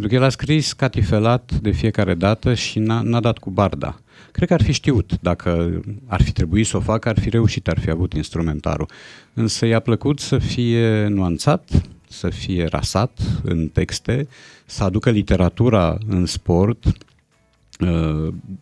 Pentru 0.00 0.18
că 0.18 0.24
el 0.24 0.30
a 0.30 0.32
scris 0.32 0.72
catifelat 0.72 1.52
de 1.62 1.70
fiecare 1.70 2.14
dată 2.14 2.54
și 2.54 2.78
n-a, 2.78 3.00
n-a 3.00 3.20
dat 3.20 3.38
cu 3.38 3.50
barda. 3.50 4.00
Cred 4.32 4.48
că 4.48 4.54
ar 4.54 4.62
fi 4.62 4.72
știut, 4.72 5.12
dacă 5.20 5.80
ar 6.06 6.22
fi 6.22 6.32
trebuit 6.32 6.66
să 6.66 6.76
o 6.76 6.80
facă, 6.80 7.08
ar 7.08 7.18
fi 7.18 7.28
reușit, 7.28 7.68
ar 7.68 7.78
fi 7.78 7.90
avut 7.90 8.12
instrumentarul. 8.12 8.88
Însă 9.34 9.66
i-a 9.66 9.80
plăcut 9.80 10.18
să 10.18 10.38
fie 10.38 11.06
nuanțat, 11.06 11.70
să 12.08 12.28
fie 12.28 12.64
rasat 12.64 13.18
în 13.42 13.68
texte, 13.68 14.28
să 14.66 14.84
aducă 14.84 15.10
literatura 15.10 15.98
în 16.06 16.26
sport, 16.26 16.84
Uh, 16.84 17.09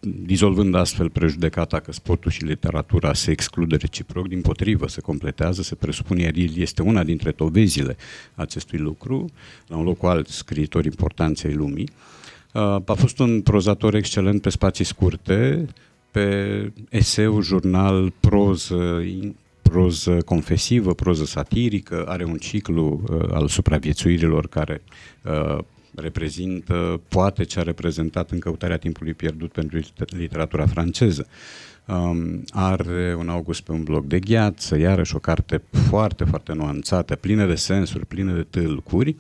dizolvând 0.01 0.75
astfel 0.75 1.11
prejudecata 1.11 1.81
că 1.81 1.93
sportul 1.93 2.31
și 2.31 2.45
literatura 2.45 3.13
se 3.15 3.31
exclude 3.31 3.77
reciproc, 3.77 4.29
din 4.29 4.41
potrivă 4.41 4.89
se 4.89 5.01
completează, 5.01 5.63
se 5.63 5.75
presupune, 5.75 6.23
iar 6.23 6.33
el 6.35 6.57
este 6.57 6.83
una 6.83 7.05
dintre 7.05 7.31
dovezile 7.31 7.97
acestui 8.35 8.79
lucru, 8.79 9.31
la 9.67 9.77
un 9.77 9.85
loc 9.85 9.99
cu 9.99 10.07
alți 10.07 10.37
scriitori 10.37 10.87
importanți 10.87 11.47
ai 11.47 11.55
lumii. 11.55 11.89
Uh, 12.53 12.63
a 12.63 12.95
fost 12.97 13.19
un 13.19 13.41
prozator 13.41 13.95
excelent 13.95 14.43
pe 14.43 14.51
spații 14.51 14.85
scurte, 14.85 15.67
pe 16.11 16.73
eseu, 16.91 17.41
jurnal, 17.41 18.13
proză, 18.21 19.03
proză 19.63 20.23
confesivă, 20.25 20.95
proză 20.95 21.25
satirică, 21.25 22.05
are 22.09 22.25
un 22.25 22.37
ciclu 22.37 23.03
uh, 23.11 23.29
al 23.33 23.49
supraviețuirilor 23.49 24.47
care 24.47 24.83
uh, 25.25 25.59
reprezintă 25.95 27.01
poate 27.09 27.45
ce 27.45 27.61
a 27.61 27.63
reprezentat 27.63 28.31
în 28.31 28.39
căutarea 28.39 28.77
timpului 28.77 29.15
pierdut 29.15 29.53
pentru 29.53 29.81
literatura 30.07 30.67
franceză. 30.67 31.27
Um, 31.87 32.45
are 32.51 33.15
un 33.19 33.29
august 33.29 33.61
pe 33.61 33.73
un 33.73 33.83
bloc 33.83 34.07
de 34.07 34.19
gheață, 34.19 34.79
iarăși 34.79 35.15
o 35.15 35.19
carte 35.19 35.63
foarte, 35.71 36.25
foarte 36.25 36.53
nuanțată, 36.53 37.17
plină 37.17 37.47
de 37.47 37.55
sensuri, 37.55 38.07
plină 38.07 38.33
de 38.33 38.43
tâlcuri 38.43 39.17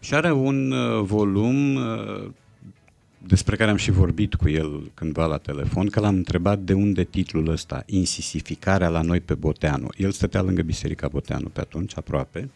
și 0.00 0.14
are 0.14 0.32
un 0.32 0.70
uh, 0.70 1.02
volum 1.02 1.74
uh, 1.74 2.30
despre 3.26 3.56
care 3.56 3.70
am 3.70 3.76
și 3.76 3.90
vorbit 3.90 4.34
cu 4.34 4.48
el 4.48 4.90
cândva 4.94 5.26
la 5.26 5.36
telefon, 5.36 5.86
că 5.86 6.00
l-am 6.00 6.14
întrebat 6.14 6.58
de 6.58 6.72
unde 6.72 7.04
titlul 7.04 7.48
ăsta, 7.48 7.82
Insisificarea 7.86 8.88
la 8.88 9.00
noi 9.00 9.20
pe 9.20 9.34
Boteanu. 9.34 9.88
El 9.96 10.10
stătea 10.10 10.42
lângă 10.42 10.62
Biserica 10.62 11.08
Boteanu 11.08 11.48
pe 11.48 11.60
atunci, 11.60 11.96
aproape, 11.96 12.50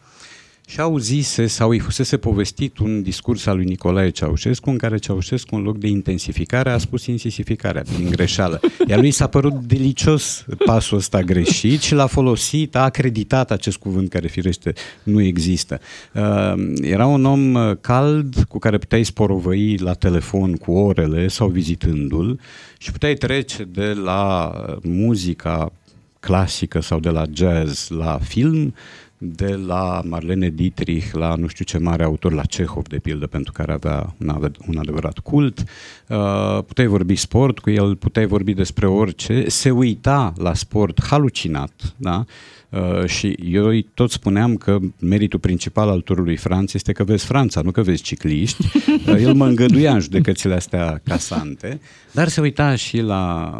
și 0.66 0.80
auzise 0.80 1.46
sau 1.46 1.68
îi 1.68 1.78
fusese 1.78 2.16
povestit 2.16 2.78
un 2.78 3.02
discurs 3.02 3.46
al 3.46 3.56
lui 3.56 3.64
Nicolae 3.64 4.10
Ceaușescu 4.10 4.70
în 4.70 4.76
care 4.76 4.98
Ceaușescu 4.98 5.54
în 5.54 5.62
loc 5.62 5.78
de 5.78 5.86
intensificare 5.86 6.70
a 6.70 6.78
spus 6.78 7.06
insistificarea 7.06 7.82
din 7.96 8.10
greșeală. 8.10 8.60
Iar 8.86 8.98
lui 8.98 9.10
s-a 9.10 9.26
părut 9.26 9.54
delicios 9.54 10.44
pasul 10.64 10.96
ăsta 10.96 11.20
greșit 11.20 11.80
și 11.80 11.94
l-a 11.94 12.06
folosit, 12.06 12.76
a 12.76 12.82
acreditat 12.82 13.50
acest 13.50 13.76
cuvânt 13.76 14.08
care 14.08 14.28
firește 14.28 14.72
nu 15.02 15.20
există. 15.20 15.80
Uh, 16.12 16.54
era 16.80 17.06
un 17.06 17.24
om 17.24 17.74
cald 17.80 18.44
cu 18.48 18.58
care 18.58 18.78
puteai 18.78 19.04
sporovăi 19.04 19.76
la 19.76 19.92
telefon 19.92 20.54
cu 20.54 20.72
orele 20.72 21.28
sau 21.28 21.48
vizitându-l 21.48 22.40
și 22.78 22.92
puteai 22.92 23.14
trece 23.14 23.64
de 23.64 23.92
la 24.04 24.52
muzica 24.82 25.72
clasică 26.20 26.80
sau 26.80 27.00
de 27.00 27.08
la 27.08 27.24
jazz 27.32 27.88
la 27.88 28.18
film 28.22 28.74
de 29.24 29.54
la 29.66 30.02
Marlene 30.04 30.48
Dietrich 30.48 31.12
la 31.12 31.34
nu 31.34 31.46
știu 31.46 31.64
ce 31.64 31.78
mare 31.78 32.04
autor, 32.04 32.32
la 32.32 32.44
Cehov, 32.44 32.86
de 32.86 32.98
pildă, 32.98 33.26
pentru 33.26 33.52
care 33.52 33.72
avea 33.72 34.14
un, 34.18 34.52
un 34.66 34.78
adevărat 34.78 35.18
cult. 35.18 35.64
Uh, 36.08 36.58
puteai 36.66 36.86
vorbi 36.86 37.16
sport 37.16 37.58
cu 37.58 37.70
el, 37.70 37.96
puteai 37.96 38.26
vorbi 38.26 38.52
despre 38.52 38.86
orice. 38.86 39.48
Se 39.48 39.70
uita 39.70 40.32
la 40.36 40.54
sport 40.54 41.04
halucinat, 41.04 41.94
da? 41.96 42.24
Uh, 42.68 43.06
și 43.06 43.36
eu 43.44 43.80
tot 43.94 44.10
spuneam 44.10 44.56
că 44.56 44.78
meritul 45.00 45.38
principal 45.38 45.88
al 45.88 46.00
turului 46.00 46.36
Franței 46.36 46.72
este 46.74 46.92
că 46.92 47.04
vezi 47.04 47.24
Franța, 47.26 47.60
nu 47.60 47.70
că 47.70 47.82
vezi 47.82 48.02
cicliști. 48.02 48.66
Uh, 49.06 49.20
el 49.20 49.34
mă 49.34 49.46
îngăduia 49.46 49.92
în 49.92 50.00
judecățile 50.00 50.54
astea 50.54 51.00
casante, 51.04 51.80
dar 52.12 52.28
se 52.28 52.40
uita 52.40 52.74
și 52.74 53.00
la 53.00 53.50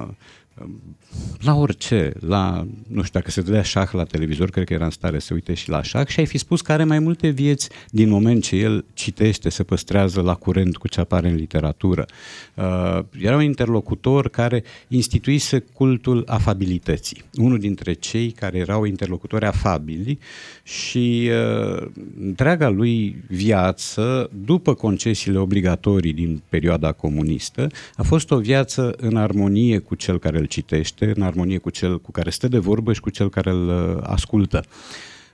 la 1.45 1.55
orice, 1.55 2.13
la, 2.21 2.67
nu 2.89 3.03
știu, 3.03 3.19
dacă 3.19 3.31
se 3.31 3.41
dădea 3.41 3.63
șah 3.63 3.91
la 3.93 4.05
televizor, 4.05 4.51
cred 4.51 4.65
că 4.65 4.73
era 4.73 4.85
în 4.85 4.91
stare 4.91 5.19
să 5.19 5.35
uite 5.35 5.55
și 5.55 5.69
la 5.69 5.83
șah 5.83 6.07
și 6.07 6.21
ai 6.21 6.27
fi 6.27 6.39
spus 6.39 6.61
că 6.61 6.73
are 6.73 6.85
mai 6.85 6.99
multe 6.99 7.29
vieți 7.29 7.69
din 7.91 8.09
moment 8.09 8.43
ce 8.43 8.57
el 8.57 8.85
citește, 8.95 9.49
se 9.49 9.63
păstrează 9.63 10.21
la 10.21 10.35
curent 10.35 10.77
cu 10.77 10.89
ce 10.89 11.01
apare 11.01 11.29
în 11.29 11.35
literatură. 11.35 12.07
Uh, 12.55 12.99
era 13.21 13.37
un 13.37 13.43
interlocutor 13.43 14.29
care 14.29 14.65
instituise 14.89 15.59
cultul 15.59 16.25
afabilității. 16.27 17.23
Unul 17.35 17.59
dintre 17.59 17.93
cei 17.93 18.31
care 18.31 18.59
erau 18.59 18.85
interlocutori 18.85 19.45
afabili 19.45 20.19
și 20.63 21.31
uh, 21.31 21.87
întreaga 22.21 22.69
lui 22.69 23.23
viață, 23.29 24.31
după 24.45 24.75
concesiile 24.75 25.39
obligatorii 25.39 26.13
din 26.13 26.43
perioada 26.49 26.93
comunistă, 26.93 27.67
a 27.97 28.03
fost 28.03 28.31
o 28.31 28.39
viață 28.39 28.95
în 28.97 29.17
armonie 29.17 29.79
cu 29.79 29.95
cel 29.95 30.19
care 30.19 30.39
îl 30.39 30.45
citește, 30.45 31.04
în 31.17 31.23
armonie 31.23 31.59
cu 31.59 31.71
cel 31.71 32.01
cu 32.01 32.11
care 32.11 32.31
stă 32.31 32.49
de 32.49 32.59
vorbă 32.59 32.93
și 32.93 33.01
cu 33.01 33.11
cel 33.11 33.31
care 33.31 33.51
îl 33.51 33.69
uh, 33.69 34.03
ascultă. 34.03 34.63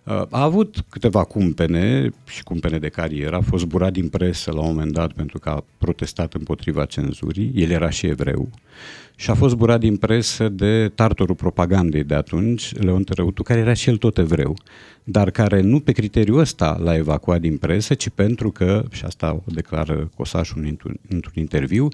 Uh, 0.04 0.22
a 0.30 0.42
avut 0.42 0.76
câteva 0.88 1.24
cumpene 1.24 2.10
și 2.26 2.42
cumpene 2.42 2.78
de 2.78 2.88
carieră, 2.88 3.36
a 3.36 3.40
fost 3.40 3.64
burat 3.64 3.92
din 3.92 4.08
presă 4.08 4.52
la 4.52 4.60
un 4.60 4.66
moment 4.66 4.92
dat 4.92 5.12
pentru 5.12 5.38
că 5.38 5.48
a 5.48 5.64
protestat 5.78 6.34
împotriva 6.34 6.84
cenzurii, 6.84 7.52
el 7.54 7.70
era 7.70 7.90
și 7.90 8.06
evreu. 8.06 8.48
Și 9.16 9.30
a 9.30 9.34
fost 9.34 9.54
burat 9.54 9.80
din 9.80 9.96
presă 9.96 10.48
de 10.48 10.90
tartorul 10.94 11.34
propagandei 11.34 12.04
de 12.04 12.14
atunci, 12.14 12.72
Leon 12.74 13.04
Tărăutu, 13.04 13.42
care 13.42 13.60
era 13.60 13.72
și 13.72 13.88
el 13.88 13.96
tot 13.96 14.18
evreu, 14.18 14.56
dar 15.04 15.30
care 15.30 15.60
nu 15.60 15.80
pe 15.80 15.92
criteriul 15.92 16.38
ăsta 16.38 16.78
l-a 16.82 16.96
evacuat 16.96 17.40
din 17.40 17.56
presă, 17.56 17.94
ci 17.94 18.08
pentru 18.08 18.50
că, 18.50 18.84
și 18.90 19.04
asta 19.04 19.32
o 19.32 19.52
declară 19.54 20.10
Cosașul 20.16 20.64
într-un, 20.64 20.96
într-un 21.08 21.32
interviu, 21.34 21.88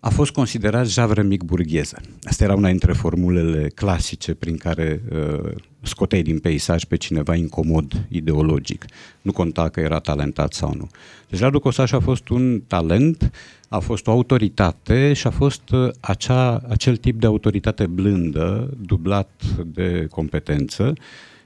a 0.00 0.08
fost 0.08 0.30
considerat 0.30 0.86
javră 0.86 1.22
mic 1.22 1.42
burgheză. 1.42 2.00
Asta 2.22 2.44
era 2.44 2.54
una 2.54 2.68
dintre 2.68 2.92
formulele 2.92 3.68
clasice 3.68 4.34
prin 4.34 4.56
care 4.56 5.02
uh, 5.12 5.52
scoteai 5.82 6.22
din 6.22 6.38
peisaj 6.38 6.84
pe 6.84 6.96
cineva 6.96 7.34
incomod 7.34 8.06
ideologic. 8.08 8.84
Nu 9.22 9.32
conta 9.32 9.68
că 9.68 9.80
era 9.80 9.98
talentat 9.98 10.52
sau 10.52 10.74
nu. 10.76 10.88
Deci 11.28 11.40
Radu 11.40 11.60
Cosaș 11.60 11.92
a 11.92 12.00
fost 12.00 12.28
un 12.28 12.62
talent, 12.66 13.30
a 13.68 13.78
fost 13.78 14.06
o 14.06 14.10
autoritate 14.10 15.12
și 15.12 15.26
a 15.26 15.30
fost 15.30 15.70
uh, 15.70 15.90
acea, 16.00 16.62
acel 16.68 16.96
tip 16.96 17.20
de 17.20 17.26
autoritate 17.26 17.86
blândă, 17.86 18.70
dublat 18.80 19.42
de 19.66 20.06
competență 20.10 20.92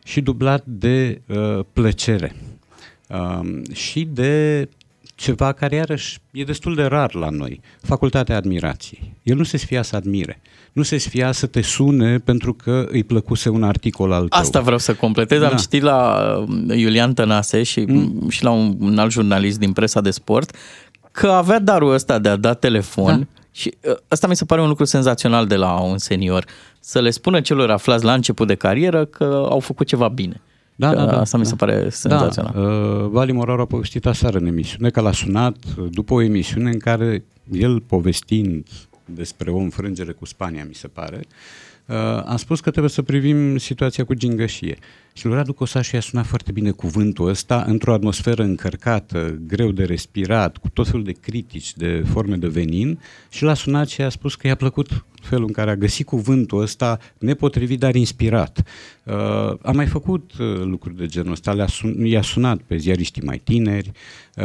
și 0.04 0.20
dublat 0.20 0.64
de 0.66 1.20
uh, 1.26 1.60
plăcere. 1.72 2.34
Uh, 3.08 3.62
și 3.72 4.04
de 4.04 4.68
ceva 5.24 5.52
care 5.52 5.74
iarăși 5.74 6.18
e 6.30 6.44
destul 6.44 6.74
de 6.74 6.82
rar 6.82 7.14
la 7.14 7.28
noi, 7.28 7.60
facultatea 7.82 8.36
admirației. 8.36 9.14
El 9.22 9.36
nu 9.36 9.42
se 9.42 9.56
sfia 9.56 9.82
să 9.82 9.96
admire, 9.96 10.40
nu 10.72 10.82
se 10.82 10.96
sfia 10.96 11.32
să 11.32 11.46
te 11.46 11.60
sune 11.60 12.18
pentru 12.18 12.54
că 12.54 12.86
îi 12.90 13.04
plăcuse 13.04 13.48
un 13.48 13.62
articol 13.62 14.12
al 14.12 14.28
tău. 14.28 14.40
Asta 14.40 14.60
vreau 14.60 14.78
să 14.78 14.94
completez, 14.94 15.40
da. 15.40 15.48
am 15.48 15.56
citit 15.56 15.82
la 15.82 16.24
uh, 16.68 16.76
Iulian 16.76 17.14
Tănase 17.14 17.62
și, 17.62 17.80
mm. 17.80 18.28
și 18.28 18.44
la 18.44 18.50
un, 18.50 18.76
un 18.80 18.98
alt 18.98 19.10
jurnalist 19.10 19.58
din 19.58 19.72
presa 19.72 20.00
de 20.00 20.10
sport 20.10 20.56
că 21.10 21.28
avea 21.28 21.58
darul 21.58 21.92
ăsta 21.92 22.18
de 22.18 22.28
a 22.28 22.36
da 22.36 22.54
telefon 22.54 23.18
da. 23.18 23.42
și 23.50 23.74
uh, 23.80 23.96
ăsta 24.10 24.26
mi 24.26 24.36
se 24.36 24.44
pare 24.44 24.60
un 24.60 24.68
lucru 24.68 24.84
senzațional 24.84 25.46
de 25.46 25.56
la 25.56 25.80
un 25.80 25.98
senior, 25.98 26.44
să 26.80 27.00
le 27.00 27.10
spună 27.10 27.40
celor 27.40 27.70
aflați 27.70 28.04
la 28.04 28.14
început 28.14 28.46
de 28.46 28.54
carieră 28.54 29.04
că 29.04 29.46
au 29.50 29.60
făcut 29.60 29.86
ceva 29.86 30.08
bine. 30.08 30.40
Da, 30.76 30.94
da, 30.94 31.04
da, 31.04 31.20
asta 31.20 31.38
mi 31.38 31.44
se 31.46 31.54
da. 31.54 31.66
pare 31.66 31.88
senzațional. 31.88 32.52
Da, 32.54 32.60
uh, 32.60 33.10
Vali 33.10 33.32
Moraru 33.32 33.60
a 33.60 33.64
povestit 33.64 34.06
aseară 34.06 34.38
în 34.38 34.46
emisiune 34.46 34.90
că 34.90 35.00
l-a 35.00 35.12
sunat 35.12 35.56
uh, 35.78 35.86
după 35.90 36.14
o 36.14 36.22
emisiune 36.22 36.70
în 36.70 36.78
care 36.78 37.24
el 37.52 37.80
povestind 37.80 38.66
despre 39.04 39.50
o 39.50 39.56
înfrângere 39.56 40.12
cu 40.12 40.24
Spania, 40.24 40.64
mi 40.64 40.74
se 40.74 40.88
pare, 40.88 41.20
uh, 41.86 41.96
am 42.24 42.36
spus 42.36 42.60
că 42.60 42.70
trebuie 42.70 42.90
să 42.90 43.02
privim 43.02 43.56
situația 43.56 44.04
cu 44.04 44.14
gingășie. 44.14 44.78
Și 45.12 45.26
lui 45.26 45.34
Radu 45.34 45.52
Cosașu 45.52 45.94
i-a 45.94 46.00
sunat 46.00 46.26
foarte 46.26 46.52
bine 46.52 46.70
cuvântul 46.70 47.28
ăsta 47.28 47.64
într-o 47.66 47.92
atmosferă 47.92 48.42
încărcată, 48.42 49.38
greu 49.46 49.70
de 49.70 49.84
respirat, 49.84 50.56
cu 50.56 50.68
tot 50.68 50.86
felul 50.86 51.04
de 51.04 51.12
critici, 51.12 51.76
de 51.76 52.04
forme 52.06 52.36
de 52.36 52.46
venin 52.46 53.00
și 53.28 53.42
l-a 53.42 53.54
sunat 53.54 53.88
și 53.88 54.02
a 54.02 54.08
spus 54.08 54.34
că 54.34 54.46
i-a 54.46 54.54
plăcut 54.54 55.04
felul 55.24 55.46
în 55.46 55.52
care 55.52 55.70
a 55.70 55.76
găsit 55.76 56.06
cuvântul 56.06 56.60
ăsta 56.60 56.98
nepotrivit, 57.18 57.78
dar 57.78 57.94
inspirat. 57.94 58.62
Uh, 59.04 59.14
a 59.62 59.70
mai 59.72 59.86
făcut 59.86 60.30
uh, 60.38 60.62
lucruri 60.62 60.96
de 60.96 61.06
genul 61.06 61.32
ăsta, 61.32 61.52
le-a 61.52 61.66
sun- 61.66 62.04
i-a 62.04 62.22
sunat 62.22 62.60
pe 62.60 62.76
ziariștii 62.76 63.22
mai 63.22 63.38
tineri, 63.38 63.90
uh, 64.36 64.44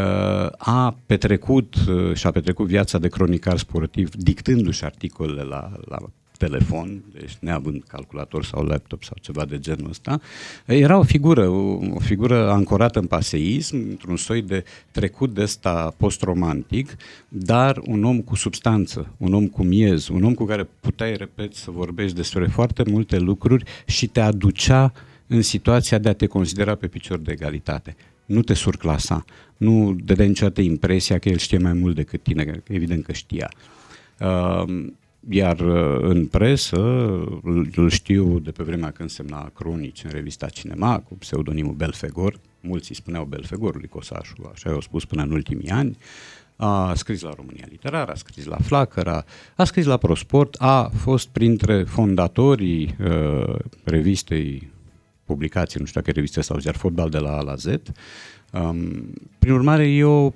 a 0.57 0.97
petrecut 1.05 1.75
uh, 1.87 2.13
și 2.13 2.27
a 2.27 2.31
petrecut 2.31 2.67
viața 2.67 2.97
de 2.97 3.07
cronicar 3.07 3.57
sportiv 3.57 4.09
dictându-și 4.15 4.83
articole 4.83 5.41
la, 5.41 5.71
la 5.85 5.97
telefon, 6.39 7.03
deci 7.13 7.37
neavând 7.39 7.83
calculator 7.87 8.43
sau 8.43 8.63
laptop 8.63 9.03
sau 9.03 9.17
ceva 9.21 9.45
de 9.45 9.59
genul 9.59 9.89
ăsta, 9.89 10.21
era 10.65 10.97
o 10.97 11.03
figură, 11.03 11.47
o, 11.47 11.79
o 11.93 11.99
figură 11.99 12.49
ancorată 12.51 12.99
în 12.99 13.05
paseism, 13.05 13.75
într-un 13.75 14.17
soi 14.17 14.41
de 14.41 14.63
trecut 14.91 15.33
de 15.33 15.41
ăsta 15.41 15.93
post-romantic, 15.97 16.95
dar 17.27 17.81
un 17.85 18.03
om 18.03 18.21
cu 18.21 18.35
substanță, 18.35 19.13
un 19.17 19.33
om 19.33 19.47
cu 19.47 19.63
miez, 19.63 20.07
un 20.07 20.23
om 20.23 20.33
cu 20.33 20.45
care 20.45 20.67
puteai, 20.79 21.15
repet, 21.15 21.53
să 21.53 21.71
vorbești 21.71 22.15
despre 22.15 22.47
foarte 22.47 22.83
multe 22.89 23.17
lucruri 23.17 23.63
și 23.85 24.07
te 24.07 24.19
aducea 24.19 24.91
în 25.27 25.41
situația 25.41 25.97
de 25.97 26.09
a 26.09 26.13
te 26.13 26.25
considera 26.25 26.75
pe 26.75 26.87
picior 26.87 27.19
de 27.19 27.31
egalitate. 27.31 27.95
Nu 28.25 28.41
te 28.41 28.53
surclasa, 28.53 29.25
nu 29.57 29.95
dădea 30.03 30.25
niciodată 30.25 30.61
impresia 30.61 31.19
că 31.19 31.29
el 31.29 31.37
știe 31.37 31.57
mai 31.57 31.73
mult 31.73 31.95
decât 31.95 32.23
tine, 32.23 32.63
evident 32.67 33.03
că 33.03 33.11
știa. 33.11 33.51
Uh, 34.19 34.87
iar 35.29 35.59
uh, 35.59 35.99
în 36.01 36.25
presă 36.25 36.79
îl 37.75 37.89
știu 37.89 38.39
de 38.39 38.51
pe 38.51 38.63
vremea 38.63 38.91
când 38.91 39.09
semna 39.09 39.51
cronici 39.53 40.03
în 40.03 40.09
revista 40.09 40.47
Cinema 40.47 40.99
cu 40.99 41.15
pseudonimul 41.15 41.73
Belfegor, 41.73 42.39
mulți 42.61 42.89
îi 42.89 42.95
spuneau 42.95 43.25
Belfegorului 43.25 43.87
Cosașu, 43.87 44.51
așa 44.53 44.69
i-au 44.69 44.81
spus 44.81 45.05
până 45.05 45.21
în 45.21 45.31
ultimii 45.31 45.69
ani, 45.69 45.97
a 46.55 46.93
scris 46.93 47.21
la 47.21 47.33
România 47.35 47.65
Literară, 47.69 48.11
a 48.11 48.15
scris 48.15 48.45
la 48.45 48.57
Flacăra, 48.57 49.25
a 49.55 49.63
scris 49.63 49.85
la 49.85 49.97
Prosport, 49.97 50.55
a 50.57 50.91
fost 50.95 51.27
printre 51.27 51.83
fondatorii 51.83 52.95
uh, 52.99 53.55
revistei 53.83 54.71
publicații, 55.25 55.79
nu 55.79 55.85
știu 55.85 55.99
dacă 55.99 56.13
reviste 56.13 56.41
sau 56.41 56.57
ziar 56.57 56.75
fotbal 56.75 57.09
de 57.09 57.17
la 57.17 57.37
A 57.37 57.41
la 57.41 57.55
Z. 57.55 57.65
Um, 58.51 59.13
prin 59.39 59.53
urmare, 59.53 59.87
e 59.87 60.03
o 60.03 60.31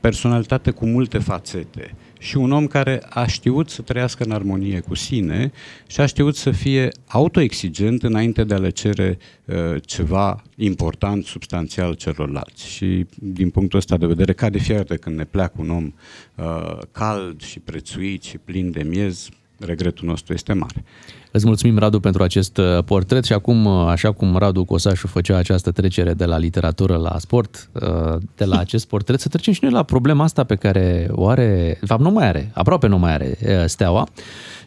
personalitate 0.00 0.70
cu 0.70 0.86
multe 0.86 1.18
fațete 1.18 1.94
și 2.18 2.36
un 2.36 2.52
om 2.52 2.66
care 2.66 3.02
a 3.08 3.26
știut 3.26 3.70
să 3.70 3.82
trăiască 3.82 4.24
în 4.24 4.30
armonie 4.30 4.80
cu 4.80 4.94
sine 4.94 5.52
și 5.86 6.00
a 6.00 6.06
știut 6.06 6.36
să 6.36 6.50
fie 6.50 6.88
autoexigent 7.06 8.02
înainte 8.02 8.44
de 8.44 8.54
a 8.54 8.58
le 8.58 8.70
cere 8.70 9.18
uh, 9.44 9.56
ceva 9.84 10.42
important, 10.56 11.24
substanțial 11.24 11.94
celorlalți. 11.94 12.66
Și 12.66 13.06
din 13.14 13.50
punctul 13.50 13.78
ăsta 13.78 13.96
de 13.96 14.06
vedere, 14.06 14.32
ca 14.32 14.50
de 14.50 14.58
fiecare 14.58 14.96
când 14.96 15.16
ne 15.16 15.24
pleacă 15.24 15.54
un 15.56 15.70
om 15.70 15.92
uh, 16.34 16.78
cald 16.92 17.42
și 17.42 17.60
prețuit 17.60 18.22
și 18.22 18.38
plin 18.38 18.70
de 18.70 18.82
miez, 18.82 19.28
regretul 19.58 20.08
nostru 20.08 20.32
este 20.32 20.52
mare. 20.52 20.84
Îți 21.30 21.46
mulțumim, 21.46 21.78
Radu, 21.78 22.00
pentru 22.00 22.22
acest 22.22 22.56
uh, 22.56 22.78
portret 22.84 23.24
și 23.24 23.32
acum, 23.32 23.64
uh, 23.64 23.86
așa 23.88 24.12
cum 24.12 24.36
Radu 24.36 24.64
Cosașu 24.64 25.06
făcea 25.06 25.36
această 25.36 25.70
trecere 25.70 26.14
de 26.14 26.24
la 26.24 26.38
literatură 26.38 26.96
la 26.96 27.18
sport, 27.18 27.70
uh, 27.72 28.16
de 28.36 28.44
la 28.44 28.58
acest 28.58 28.86
portret, 28.86 29.20
să 29.20 29.28
trecem 29.28 29.52
și 29.52 29.58
noi 29.62 29.72
la 29.72 29.82
problema 29.82 30.24
asta 30.24 30.44
pe 30.44 30.54
care 30.54 31.08
o 31.10 31.28
are, 31.28 31.76
de 31.80 31.86
fapt 31.86 32.00
nu 32.00 32.10
mai 32.10 32.26
are, 32.26 32.50
aproape 32.54 32.86
nu 32.86 32.98
mai 32.98 33.12
are 33.12 33.38
Steaua, 33.66 34.08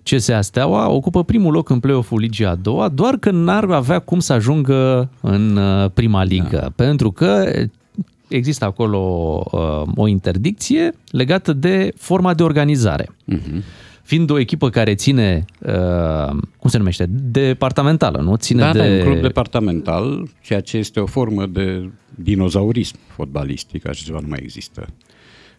CSA 0.04 0.42
Steaua 0.42 0.90
ocupă 0.90 1.24
primul 1.24 1.54
loc 1.54 1.70
în 1.70 1.80
play-off-ul 1.80 2.20
Ligii 2.20 2.46
a 2.46 2.56
doua, 2.56 2.88
doar 2.88 3.18
că 3.18 3.32
n-ar 3.32 3.64
avea 3.64 4.00
cum 4.00 4.20
să 4.20 4.34
ajungă 4.34 5.10
în 5.22 5.58
uh, 5.58 5.92
prima 5.94 6.24
ligă, 6.24 6.60
da. 6.62 6.72
pentru 6.76 7.12
că 7.12 7.52
există 8.28 8.66
acolo 8.66 9.00
uh, 9.52 9.82
o 9.96 10.08
interdicție 10.08 10.94
legată 11.12 11.54
de 11.54 11.94
forma 11.98 12.34
de 12.34 12.44
organizare. 12.44 13.08
Uh-huh. 13.34 13.64
Fiind 14.04 14.30
o 14.30 14.40
echipă 14.40 14.70
care 14.70 14.96
ține, 14.96 15.46
uh, 15.60 16.38
cum 16.58 16.70
se 16.70 16.78
numește, 16.78 17.06
departamentală, 17.10 18.22
nu? 18.22 18.36
Ține 18.36 18.62
da, 18.62 18.72
de... 18.72 18.78
da, 18.78 18.86
un 18.86 19.12
club 19.12 19.22
departamental, 19.22 20.28
ceea 20.42 20.62
ce 20.62 20.78
este 20.78 21.00
o 21.00 21.06
formă 21.06 21.46
de 21.46 21.90
dinozaurism 22.16 22.96
fotbalistic, 23.08 23.88
așa 23.88 24.04
ceva 24.06 24.20
nu 24.20 24.28
mai 24.28 24.40
există. 24.42 24.88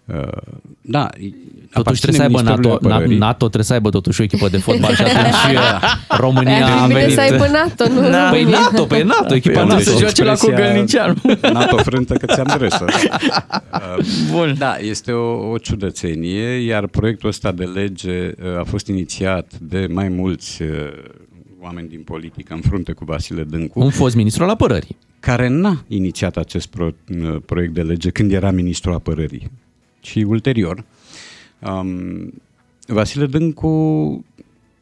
Uh, 0.06 0.28
da, 0.80 1.08
totuși 1.72 2.00
trebuie 2.00 2.20
să 2.20 2.26
aibă 2.26 2.42
NATO, 2.42 2.78
NATO 3.08 3.36
trebuie 3.36 3.64
să 3.64 3.72
aibă 3.72 3.90
totuși 3.90 4.20
o 4.20 4.24
echipă 4.24 4.48
de 4.48 4.56
fotbal 4.56 4.94
și 4.94 5.02
atunci 5.02 5.58
România 6.24 6.66
a 6.66 6.86
venit... 6.86 7.14
să 7.14 7.20
aibă 7.20 7.46
NATO, 7.46 7.88
nu 7.88 8.08
da. 8.10 8.28
Păi 8.30 8.44
NATO, 8.44 8.84
pe 8.84 9.02
NATO, 9.02 9.34
echipa 9.34 9.60
păi 9.60 9.68
NATO. 9.68 9.80
Se 9.80 9.96
joace 9.98 10.24
la 10.24 10.34
Cogălnicianu. 10.34 11.14
NATO 11.52 11.76
frântă 11.76 12.14
că 12.14 12.26
ți-am 12.26 12.54
dresă. 12.58 12.84
Bun. 14.30 14.54
Da, 14.58 14.76
este 14.76 15.12
o, 15.12 15.50
o 15.50 15.58
ciudățenie, 15.58 16.48
iar 16.48 16.86
proiectul 16.86 17.28
ăsta 17.28 17.52
de 17.52 17.64
lege 17.64 18.26
uh, 18.26 18.58
a 18.58 18.64
fost 18.64 18.86
inițiat 18.86 19.52
de 19.60 19.86
mai 19.90 20.08
mulți 20.08 20.62
uh, 20.62 20.68
oameni 21.60 21.88
din 21.88 22.00
politică 22.00 22.54
în 22.54 22.60
frunte 22.60 22.92
cu 22.92 23.04
Vasile 23.04 23.42
Dâncu. 23.42 23.80
Un 23.80 23.90
fost 23.90 24.14
ministru 24.14 24.44
al 24.44 24.50
apărării. 24.50 24.96
Care 25.20 25.48
n-a 25.48 25.84
inițiat 25.88 26.36
acest 26.36 26.66
pro, 26.66 26.88
proiect 27.46 27.74
de 27.74 27.82
lege 27.82 28.10
când 28.10 28.32
era 28.32 28.50
ministru 28.50 28.92
apărării 28.92 29.50
și 30.02 30.24
ulterior. 30.28 30.84
Um, 31.58 32.32
Vasile 32.86 33.26
Dâncu 33.26 34.24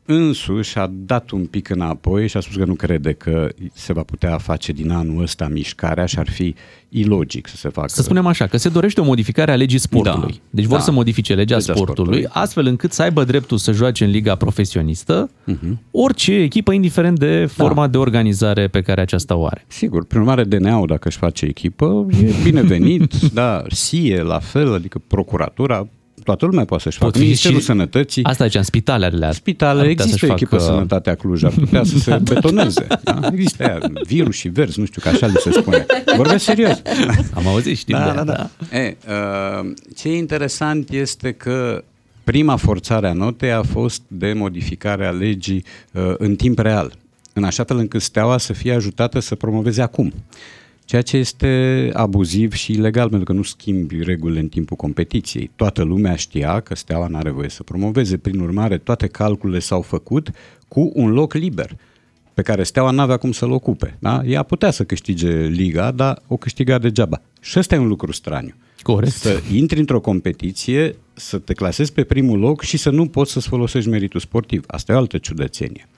însuși 0.04 0.78
a 0.78 0.90
dat 0.92 1.30
un 1.30 1.46
pic 1.46 1.68
înapoi 1.68 2.28
și 2.28 2.36
a 2.36 2.40
spus 2.40 2.56
că 2.56 2.64
nu 2.64 2.74
crede 2.74 3.12
că 3.12 3.48
se 3.72 3.92
va 3.92 4.02
putea 4.02 4.38
face 4.38 4.72
din 4.72 4.90
anul 4.90 5.22
ăsta 5.22 5.48
mișcarea 5.48 6.06
și 6.06 6.18
ar 6.18 6.28
fi 6.30 6.54
ilogic 6.88 7.48
să 7.48 7.56
se 7.56 7.68
facă. 7.68 7.88
Să 7.88 8.02
spunem 8.02 8.26
așa, 8.26 8.46
că 8.46 8.56
se 8.56 8.68
dorește 8.68 9.00
o 9.00 9.04
modificare 9.04 9.52
a 9.52 9.56
legii 9.56 9.78
sportului. 9.78 10.32
Da, 10.32 10.38
deci 10.50 10.64
vor 10.64 10.78
da, 10.78 10.84
să 10.84 10.90
modifice 10.90 11.34
legea, 11.34 11.56
legea 11.56 11.72
sportului, 11.72 11.92
sportului, 11.94 12.42
astfel 12.42 12.66
încât 12.66 12.92
să 12.92 13.02
aibă 13.02 13.24
dreptul 13.24 13.58
să 13.58 13.72
joace 13.72 14.04
în 14.04 14.10
liga 14.10 14.34
profesionistă 14.34 15.30
uh-huh. 15.30 15.76
orice 15.90 16.32
echipă, 16.32 16.72
indiferent 16.72 17.18
de 17.18 17.46
forma 17.46 17.84
da. 17.84 17.90
de 17.90 17.98
organizare 17.98 18.68
pe 18.68 18.80
care 18.82 19.00
aceasta 19.00 19.36
o 19.36 19.46
are. 19.46 19.64
Sigur, 19.66 20.04
prin 20.04 20.20
urmare 20.20 20.44
DNA-ul, 20.44 20.86
dacă 20.86 21.08
își 21.08 21.18
face 21.18 21.46
echipă, 21.46 22.06
e 22.22 22.32
binevenit, 22.42 23.20
da, 23.32 23.62
SIE 23.68 24.22
la 24.22 24.38
fel, 24.38 24.74
adică 24.74 25.02
procuratura, 25.06 25.88
toată 26.24 26.46
lumea 26.46 26.64
poate 26.64 26.83
să-și 26.83 26.98
facă. 26.98 27.18
Ministerul 27.18 27.59
și... 27.59 27.64
Sănătății. 27.64 28.24
Asta 28.24 28.44
ziceam, 28.44 28.62
spitalele. 28.62 29.33
Spitale, 29.33 29.88
există 29.88 30.26
o 30.26 30.33
echipă 30.33 30.56
facă... 30.56 30.72
Sănătatea 30.72 31.14
Cluj, 31.14 31.42
ar 31.42 31.50
putea 31.50 31.85
să 31.85 31.98
se 32.04 32.20
betoneze. 32.22 32.87
Da? 33.02 33.20
Există 33.33 33.64
aia, 33.64 33.78
virus 34.06 34.35
și 34.35 34.48
vers, 34.48 34.76
nu 34.76 34.85
știu, 34.85 35.00
că 35.00 35.09
așa 35.09 35.26
li 35.26 35.35
se 35.38 35.50
spune. 35.50 35.87
Vorbesc 36.16 36.44
serios. 36.44 36.83
Am 37.35 37.46
auzit, 37.46 37.76
știm. 37.76 37.96
Da, 37.96 38.12
da, 38.14 38.24
da. 38.24 38.50
da. 38.70 38.78
E, 38.78 38.96
uh, 39.09 39.72
ce 39.96 40.09
e 40.09 40.16
interesant 40.16 40.90
este 40.90 41.33
că 41.33 41.85
prima 42.24 42.56
forțare 42.56 43.09
a 43.09 43.12
notei 43.12 43.52
a 43.52 43.62
fost 43.62 44.02
de 44.06 44.33
modificare 44.33 45.06
a 45.06 45.11
legii 45.11 45.64
uh, 45.92 46.14
în 46.18 46.37
timp 46.37 46.59
real, 46.59 46.92
în 47.33 47.44
așa 47.44 47.64
fel 47.64 47.76
încât 47.76 48.02
steaua 48.02 48.38
să 48.38 48.52
fie 48.52 48.72
ajutată 48.72 49.18
să 49.18 49.35
promoveze 49.35 49.83
acum 49.83 50.12
ceea 50.90 51.03
ce 51.03 51.16
este 51.16 51.90
abuziv 51.92 52.53
și 52.53 52.72
ilegal, 52.72 53.09
pentru 53.09 53.24
că 53.24 53.33
nu 53.33 53.42
schimbi 53.42 54.03
regulile 54.03 54.40
în 54.40 54.48
timpul 54.48 54.76
competiției. 54.76 55.50
Toată 55.57 55.83
lumea 55.83 56.16
știa 56.16 56.61
că 56.61 56.74
Steaua 56.74 57.07
nu 57.07 57.16
are 57.16 57.31
voie 57.31 57.48
să 57.48 57.62
promoveze, 57.62 58.16
prin 58.16 58.40
urmare 58.40 58.79
toate 58.79 59.07
calculele 59.07 59.59
s-au 59.59 59.81
făcut 59.81 60.31
cu 60.68 60.90
un 60.94 61.11
loc 61.11 61.35
liber 61.35 61.76
pe 62.35 62.42
care 62.42 62.62
Steaua 62.62 62.90
nu 62.90 63.00
avea 63.00 63.16
cum 63.16 63.33
să-l 63.33 63.50
ocupe. 63.50 63.96
Da? 63.98 64.22
Ea 64.24 64.42
putea 64.42 64.70
să 64.70 64.85
câștige 64.85 65.31
liga, 65.46 65.90
dar 65.90 66.22
o 66.26 66.37
câștiga 66.37 66.79
degeaba. 66.79 67.22
Și 67.40 67.59
ăsta 67.59 67.74
e 67.74 67.79
un 67.79 67.88
lucru 67.88 68.12
straniu. 68.12 68.55
Corect. 68.83 69.12
Să 69.12 69.40
intri 69.53 69.79
într-o 69.79 70.00
competiție, 70.00 70.96
să 71.12 71.38
te 71.38 71.53
clasezi 71.53 71.92
pe 71.92 72.05
primul 72.05 72.38
loc 72.38 72.62
și 72.62 72.76
să 72.76 72.90
nu 72.90 73.07
poți 73.07 73.33
să-ți 73.33 73.48
folosești 73.48 73.90
meritul 73.90 74.20
sportiv. 74.20 74.64
Asta 74.66 74.92
e 74.92 74.94
o 74.94 74.98
altă 74.98 75.18
ciudățenie. 75.18 75.88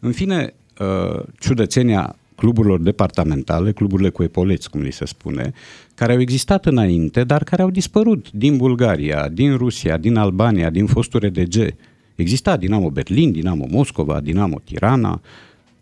În 0.00 0.12
fine, 0.12 0.54
uh, 0.78 1.22
ciudățenia 1.38 2.16
cluburilor 2.40 2.80
departamentale, 2.80 3.72
cluburile 3.72 4.08
cu 4.08 4.22
epoleți, 4.22 4.70
cum 4.70 4.80
li 4.80 4.92
se 4.92 5.04
spune, 5.04 5.52
care 5.94 6.12
au 6.12 6.20
existat 6.20 6.66
înainte, 6.66 7.24
dar 7.24 7.44
care 7.44 7.62
au 7.62 7.70
dispărut 7.70 8.30
din 8.32 8.56
Bulgaria, 8.56 9.28
din 9.28 9.56
Rusia, 9.56 9.96
din 9.96 10.16
Albania, 10.16 10.70
din 10.70 10.86
fostul 10.86 11.20
RDG. 11.20 11.74
Exista 12.14 12.56
Dinamo 12.56 12.90
Berlin, 12.90 13.32
Dinamo 13.32 13.66
Moscova, 13.70 14.20
Dinamo 14.20 14.60
Tirana, 14.64 15.20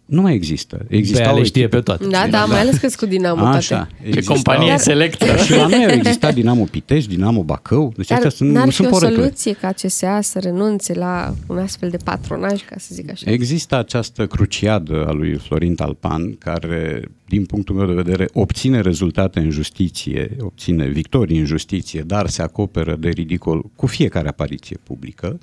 nu 0.09 0.21
mai 0.21 0.35
există. 0.35 0.87
Exista 0.88 1.23
pe 1.23 1.29
ale 1.29 1.42
știe 1.42 1.68
pe 1.68 1.81
toate. 1.81 2.07
Da, 2.07 2.27
da, 2.31 2.44
mai 2.44 2.61
ales 2.61 2.77
că 2.77 2.88
cu 2.97 3.07
Dinamo 3.07 3.44
Așa, 3.44 3.88
Ce 4.12 4.23
companie 4.23 4.68
Dar... 4.68 4.79
selectă. 4.79 5.37
Și 5.37 5.51
la 5.51 5.66
noi 5.66 5.87
exista 5.90 6.33
Dinamo 6.33 6.64
Pitești, 6.64 7.09
Dinamo 7.09 7.42
Bacău. 7.42 7.92
Deci 7.97 8.09
Dar 8.09 8.29
sunt, 8.29 8.51
n-ar 8.51 8.71
sunt 8.71 8.88
fi 8.88 8.94
o 8.94 8.99
soluție 8.99 9.53
ca 9.53 9.73
CSA 9.73 10.21
să 10.21 10.38
renunțe 10.38 10.94
la 10.94 11.35
un 11.47 11.59
astfel 11.59 11.88
de 11.88 11.97
patronaj, 12.05 12.64
ca 12.64 12.75
să 12.79 12.88
zic 12.92 13.11
așa? 13.11 13.31
Există 13.31 13.77
această 13.77 14.27
cruciadă 14.27 15.07
a 15.07 15.12
lui 15.12 15.35
Florin 15.35 15.75
Talpan, 15.75 16.35
care, 16.38 17.03
din 17.27 17.44
punctul 17.44 17.75
meu 17.75 17.87
de 17.87 18.03
vedere, 18.03 18.29
obține 18.33 18.81
rezultate 18.81 19.40
în 19.40 19.51
justiție, 19.51 20.37
obține 20.40 20.87
victorii 20.87 21.38
în 21.38 21.44
justiție, 21.44 22.01
dar 22.01 22.29
se 22.29 22.42
acoperă 22.42 22.97
de 22.97 23.09
ridicol 23.09 23.64
cu 23.77 23.87
fiecare 23.87 24.29
apariție 24.29 24.79
publică. 24.83 25.38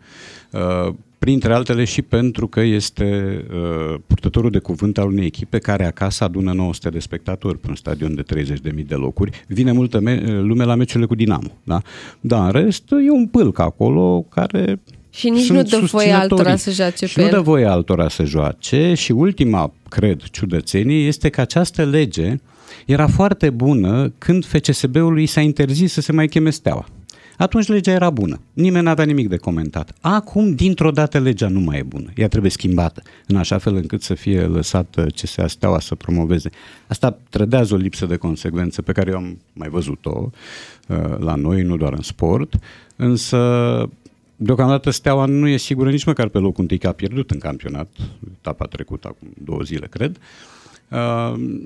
Uh, 0.51 0.93
printre 1.25 1.53
altele 1.53 1.83
și 1.83 2.01
pentru 2.01 2.47
că 2.47 2.59
este 2.59 3.39
uh, 3.49 3.99
purtătorul 4.07 4.49
de 4.51 4.59
cuvânt 4.59 4.97
al 4.97 5.07
unei 5.07 5.25
echipe 5.25 5.57
care 5.57 5.85
acasă 5.85 6.23
adună 6.23 6.53
900 6.53 6.89
de 6.89 6.99
spectatori 6.99 7.59
pe 7.59 7.67
un 7.69 7.75
stadion 7.75 8.15
de 8.15 8.23
30.000 8.43 8.85
de 8.87 8.95
locuri. 8.95 9.43
Vine 9.47 9.71
multă 9.71 9.99
me- 9.99 10.39
lume 10.41 10.63
la 10.63 10.75
meciurile 10.75 11.05
cu 11.05 11.15
Dinamo. 11.15 11.47
Da? 11.63 11.81
Dar 12.19 12.45
în 12.45 12.61
rest 12.61 12.83
e 12.91 13.11
un 13.11 13.27
pâlc 13.27 13.59
acolo 13.59 14.25
care 14.29 14.79
și 15.09 15.29
nici 15.29 15.45
Sunt 15.45 15.57
nu 15.57 15.79
dă 15.79 15.85
voie 15.85 16.11
altora 16.11 16.55
să 16.55 16.71
joace 16.71 17.05
și 17.05 17.13
pe 17.13 17.21
nu 17.21 17.27
el. 17.27 17.33
dă 17.33 17.39
voie 17.41 17.65
altora 17.65 18.09
să 18.09 18.23
joace 18.23 18.93
și 18.93 19.11
ultima, 19.11 19.73
cred, 19.89 20.21
ciudățenie 20.31 21.07
este 21.07 21.29
că 21.29 21.41
această 21.41 21.85
lege 21.85 22.35
era 22.85 23.07
foarte 23.07 23.49
bună 23.49 24.13
când 24.17 24.45
FCSB-ului 24.45 25.25
s-a 25.25 25.41
interzis 25.41 25.91
să 25.93 26.01
se 26.01 26.11
mai 26.11 26.27
cheme 26.27 26.49
Steaua. 26.49 26.85
Atunci 27.37 27.67
legea 27.67 27.91
era 27.91 28.09
bună. 28.09 28.39
Nimeni 28.53 28.83
nu 28.83 28.89
avea 28.89 29.05
nimic 29.05 29.29
de 29.29 29.37
comentat. 29.37 29.95
Acum, 30.01 30.53
dintr-o 30.53 30.91
dată, 30.91 31.19
legea 31.19 31.47
nu 31.47 31.59
mai 31.59 31.77
e 31.77 31.83
bună. 31.83 32.09
Ea 32.15 32.27
trebuie 32.27 32.51
schimbată, 32.51 33.01
în 33.27 33.35
așa 33.35 33.57
fel 33.57 33.75
încât 33.75 34.01
să 34.01 34.13
fie 34.13 34.41
lăsată 34.41 35.05
CSA 35.21 35.47
Steaua 35.47 35.79
să 35.79 35.95
promoveze. 35.95 36.49
Asta 36.87 37.17
trădează 37.29 37.73
o 37.73 37.77
lipsă 37.77 38.05
de 38.05 38.15
consecvență 38.15 38.81
pe 38.81 38.91
care 38.91 39.11
eu 39.11 39.17
am 39.17 39.37
mai 39.53 39.69
văzut-o 39.69 40.29
uh, 40.87 41.17
la 41.17 41.35
noi, 41.35 41.61
nu 41.61 41.77
doar 41.77 41.93
în 41.93 42.01
sport, 42.01 42.55
însă 42.95 43.89
Deocamdată 44.37 44.89
Steaua 44.89 45.25
nu 45.25 45.47
e 45.47 45.57
sigură 45.57 45.89
nici 45.89 46.03
măcar 46.03 46.27
pe 46.27 46.37
locul 46.37 46.61
întâi 46.61 46.77
că 46.77 46.87
a 46.87 46.91
pierdut 46.91 47.31
în 47.31 47.39
campionat, 47.39 47.89
etapa 48.39 48.65
trecută, 48.65 49.07
acum 49.07 49.27
două 49.43 49.61
zile, 49.61 49.87
cred. 49.87 50.17
Uh, 50.17 50.23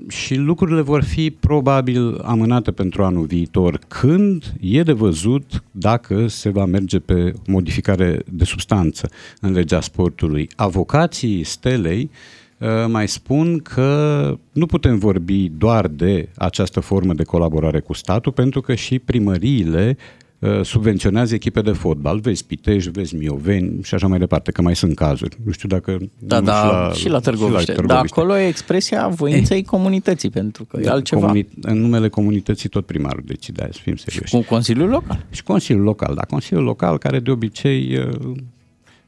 și 0.08 0.34
lucrurile 0.34 0.80
vor 0.80 1.02
fi 1.02 1.30
probabil 1.30 2.20
amânate 2.24 2.70
pentru 2.70 3.04
anul 3.04 3.24
viitor, 3.24 3.78
când 3.88 4.52
e 4.60 4.82
de 4.82 4.92
văzut 4.92 5.62
dacă 5.70 6.26
se 6.26 6.48
va 6.48 6.64
merge 6.64 6.98
pe 6.98 7.32
modificare 7.46 8.22
de 8.30 8.44
substanță 8.44 9.10
în 9.40 9.52
legea 9.52 9.80
sportului. 9.80 10.48
Avocații 10.56 11.44
Stelei 11.44 12.10
uh, 12.58 12.68
mai 12.88 13.08
spun 13.08 13.58
că 13.58 14.38
nu 14.52 14.66
putem 14.66 14.98
vorbi 14.98 15.48
doar 15.48 15.88
de 15.88 16.28
această 16.36 16.80
formă 16.80 17.14
de 17.14 17.24
colaborare 17.24 17.80
cu 17.80 17.92
statul, 17.92 18.32
pentru 18.32 18.60
că 18.60 18.74
și 18.74 18.98
primăriile 18.98 19.96
Uh, 19.96 20.19
subvenționează 20.62 21.34
echipe 21.34 21.60
de 21.60 21.72
fotbal, 21.72 22.18
vezi 22.18 22.44
Pitești, 22.44 22.90
vezi 22.90 23.14
Mioveni 23.14 23.82
și 23.82 23.94
așa 23.94 24.06
mai 24.06 24.18
departe, 24.18 24.50
că 24.52 24.62
mai 24.62 24.76
sunt 24.76 24.94
cazuri. 24.94 25.36
Nu 25.44 25.52
știu 25.52 25.68
dacă... 25.68 25.98
Da, 26.18 26.40
da, 26.40 26.52
și 26.52 26.66
la, 26.70 26.92
și 26.92 27.08
la 27.08 27.18
Târgoviște. 27.18 27.60
Și 27.60 27.68
la 27.68 27.74
Târgoviște. 27.74 27.86
Dar 27.86 28.04
acolo 28.10 28.38
e 28.38 28.46
expresia 28.46 29.08
voinței 29.08 29.58
e. 29.58 29.62
comunității, 29.62 30.30
pentru 30.30 30.64
că 30.64 30.76
da, 30.80 30.88
e 30.88 30.92
altceva. 30.92 31.32
Comuni- 31.32 31.48
în 31.62 31.80
numele 31.80 32.08
comunității 32.08 32.68
tot 32.68 32.86
primarul 32.86 33.22
decide, 33.26 33.68
să 33.72 33.78
fim 33.82 33.96
serioși. 33.96 34.28
Și 34.28 34.34
cu 34.34 34.42
Consiliul 34.48 34.88
Local. 34.88 35.26
Și 35.30 35.42
Consiliul 35.42 35.84
Local, 35.84 36.14
da. 36.14 36.22
Consiliul 36.22 36.64
Local 36.64 36.98
care 36.98 37.20
de 37.20 37.30
obicei 37.30 37.96
uh, 37.96 38.32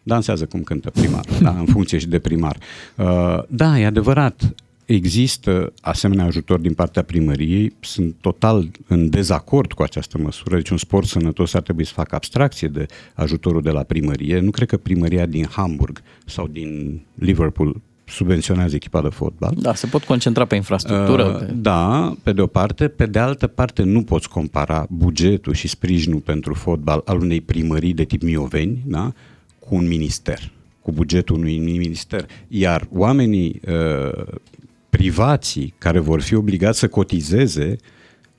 dansează 0.03 0.45
cum 0.45 0.63
cântă 0.63 0.91
primar, 0.91 1.25
da, 1.41 1.51
în 1.51 1.65
funcție 1.65 1.99
și 1.99 2.09
de 2.09 2.19
primar. 2.19 2.57
Uh, 2.97 3.43
da, 3.49 3.79
e 3.79 3.87
adevărat, 3.87 4.55
există 4.93 5.73
asemenea 5.81 6.25
ajutor 6.25 6.59
din 6.59 6.75
partea 6.75 7.03
primăriei, 7.03 7.73
sunt 7.81 8.15
total 8.21 8.71
în 8.87 9.11
dezacord 9.11 9.73
cu 9.73 9.83
această 9.83 10.19
măsură, 10.19 10.55
deci 10.55 10.69
un 10.69 10.77
sport 10.77 11.07
sănătos 11.07 11.55
ar 11.55 11.63
trebui 11.63 11.85
să 11.85 11.93
facă 11.93 12.15
abstracție 12.15 12.69
de 12.69 12.87
ajutorul 13.15 13.63
de 13.63 13.71
la 13.71 13.83
primărie. 13.83 14.41
Nu 14.41 14.51
cred 14.51 14.69
că 14.69 14.77
primăria 14.77 15.27
din 15.27 15.47
Hamburg 15.47 16.03
sau 16.27 16.47
din 16.47 17.01
Liverpool 17.15 17.81
subvenționează 18.05 18.75
echipa 18.75 19.03
de 19.03 19.09
fotbal. 19.09 19.55
Da, 19.59 19.75
se 19.75 19.87
pot 19.87 20.05
concentra 20.05 20.45
pe 20.45 20.55
infrastructură. 20.55 21.25
Uh, 21.25 21.39
pe... 21.39 21.53
Da, 21.53 22.15
pe 22.23 22.33
de 22.33 22.41
o 22.41 22.47
parte. 22.47 22.89
Pe 22.89 23.07
de 23.07 23.19
altă 23.19 23.47
parte, 23.47 23.83
nu 23.83 24.03
poți 24.03 24.29
compara 24.29 24.87
bugetul 24.91 25.55
și 25.55 25.69
sprijinul 25.69 26.21
pentru 26.21 26.55
fotbal 26.55 27.03
al 27.05 27.21
unei 27.21 27.41
primării 27.41 27.95
de 27.95 28.05
tip 28.05 28.23
Mioveni 28.23 28.83
da, 28.87 29.13
cu 29.59 29.75
un 29.75 29.87
minister 29.89 30.53
cu 30.83 30.93
bugetul 30.93 31.37
unui 31.37 31.59
minister, 31.59 32.27
iar 32.49 32.89
oamenii 32.93 33.61
uh, 33.67 34.25
privații 34.97 35.75
care 35.79 35.99
vor 35.99 36.21
fi 36.21 36.35
obligați 36.35 36.79
să 36.79 36.89
cotizeze 36.89 37.77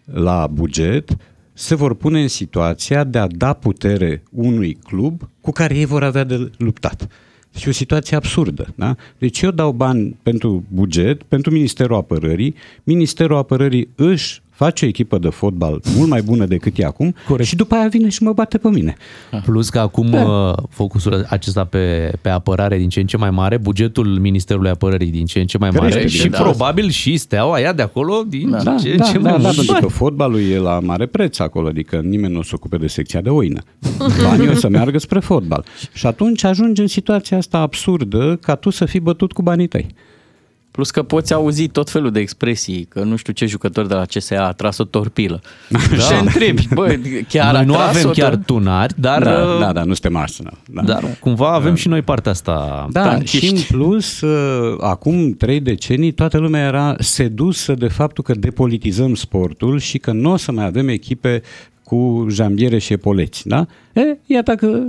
la 0.05 0.47
buget 0.47 1.17
se 1.53 1.75
vor 1.75 1.95
pune 1.95 2.21
în 2.21 2.27
situația 2.27 3.03
de 3.03 3.17
a 3.17 3.27
da 3.27 3.53
putere 3.53 4.23
unui 4.31 4.77
club 4.83 5.29
cu 5.41 5.51
care 5.51 5.75
ei 5.75 5.85
vor 5.85 6.03
avea 6.03 6.23
de 6.23 6.51
luptat. 6.57 7.07
Și 7.55 7.67
o 7.67 7.71
situație 7.71 8.15
absurdă. 8.15 8.73
Da? 8.75 8.95
Deci 9.17 9.41
eu 9.41 9.51
dau 9.51 9.71
bani 9.71 10.17
pentru 10.23 10.63
buget, 10.67 11.23
pentru 11.23 11.51
Ministerul 11.51 11.95
Apărării, 11.95 12.55
Ministerul 12.83 13.37
Apărării 13.37 13.89
își 13.95 14.41
face 14.63 14.85
o 14.85 14.87
echipă 14.87 15.17
de 15.17 15.29
fotbal 15.29 15.81
mult 15.95 16.09
mai 16.09 16.21
bună 16.21 16.45
decât 16.45 16.77
e 16.77 16.85
acum 16.85 17.15
Corect. 17.27 17.47
și 17.47 17.55
după 17.55 17.75
aia 17.75 17.87
vine 17.87 18.09
și 18.09 18.23
mă 18.23 18.33
bate 18.33 18.57
pe 18.57 18.69
mine. 18.69 18.95
Plus 19.45 19.69
că 19.69 19.79
acum 19.79 20.09
da. 20.09 20.23
Uh, 20.23 20.53
focusul 20.69 21.25
acesta 21.29 21.63
pe, 21.63 22.13
pe 22.21 22.29
apărare 22.29 22.77
din 22.77 22.89
ce 22.89 22.99
în 22.99 23.05
ce 23.05 23.17
mai 23.17 23.29
mare, 23.29 23.57
bugetul 23.57 24.05
Ministerului 24.05 24.69
Apărării 24.69 25.11
din 25.11 25.25
ce 25.25 25.39
în 25.39 25.45
ce 25.45 25.57
mai 25.57 25.69
mare 25.69 25.89
Crește, 25.89 26.07
și 26.07 26.29
da. 26.29 26.41
probabil 26.41 26.89
și 26.89 27.17
steaua 27.17 27.53
aia 27.53 27.73
de 27.73 27.81
acolo 27.81 28.23
din 28.27 28.49
da. 28.49 28.75
ce 28.75 28.89
în 28.89 28.97
da, 28.97 29.03
ce 29.03 29.17
da, 29.17 29.29
mai 29.29 29.31
da, 29.31 29.37
da, 29.37 29.49
pentru 29.55 29.75
că 29.79 29.87
fotbalul 29.87 30.41
e 30.41 30.57
la 30.57 30.79
mare 30.79 31.05
preț 31.05 31.39
acolo, 31.39 31.67
adică 31.67 31.95
nimeni 31.95 32.33
nu 32.33 32.39
o 32.39 32.43
să 32.43 32.51
ocupe 32.53 32.77
de 32.77 32.87
secția 32.87 33.21
de 33.21 33.29
oină. 33.29 33.61
Banii 34.23 34.49
o 34.49 34.53
să 34.53 34.69
meargă 34.69 34.97
spre 34.97 35.19
fotbal. 35.19 35.65
Și 35.93 36.05
atunci 36.05 36.43
ajungi 36.43 36.81
în 36.81 36.87
situația 36.87 37.37
asta 37.37 37.57
absurdă 37.57 38.37
ca 38.41 38.55
tu 38.55 38.69
să 38.69 38.85
fii 38.85 38.99
bătut 38.99 39.31
cu 39.31 39.41
banii 39.41 39.67
tăi. 39.67 39.95
Plus 40.73 40.91
că 40.91 41.03
poți 41.03 41.33
auzi 41.33 41.67
tot 41.67 41.89
felul 41.89 42.11
de 42.11 42.19
expresii, 42.19 42.85
că 42.89 43.03
nu 43.03 43.15
știu 43.15 43.33
ce 43.33 43.45
jucător 43.45 43.85
de 43.85 43.93
la 43.93 44.05
CSA 44.05 44.45
a 44.45 44.51
tras 44.51 44.77
o 44.77 44.83
torpilă. 44.83 45.41
Da. 45.97 46.03
Și 46.03 46.13
întrebi, 46.21 46.67
bă, 46.73 46.99
chiar 47.27 47.53
Noi 47.53 47.65
nu 47.65 47.75
avem 47.75 48.09
chiar 48.09 48.35
tunari, 48.35 48.93
dar... 48.97 49.23
Da, 49.23 49.31
uh, 49.31 49.59
da, 49.59 49.71
da, 49.71 49.83
nu 49.83 49.93
suntem 49.93 50.15
Arsenal. 50.15 50.57
Da. 50.71 50.81
Dar 50.81 51.17
cumva 51.19 51.53
avem 51.53 51.69
da. 51.69 51.75
și 51.75 51.87
noi 51.87 52.01
partea 52.01 52.31
asta. 52.31 52.87
Da, 52.91 53.01
tanchiști. 53.01 53.45
și 53.45 53.53
în 53.53 53.61
plus, 53.77 54.21
uh, 54.21 54.75
acum 54.79 55.33
trei 55.33 55.59
decenii, 55.59 56.11
toată 56.11 56.37
lumea 56.37 56.65
era 56.65 56.95
sedusă 56.99 57.73
de 57.73 57.87
faptul 57.87 58.23
că 58.23 58.33
depolitizăm 58.33 59.15
sportul 59.15 59.79
și 59.79 59.97
că 59.97 60.11
nu 60.11 60.31
o 60.31 60.37
să 60.37 60.51
mai 60.51 60.65
avem 60.65 60.87
echipe 60.87 61.41
cu 61.83 62.27
jambiere 62.29 62.77
și 62.77 62.93
epoleți, 62.93 63.47
da? 63.47 63.65
E, 63.93 64.17
iată 64.25 64.55
că 64.55 64.79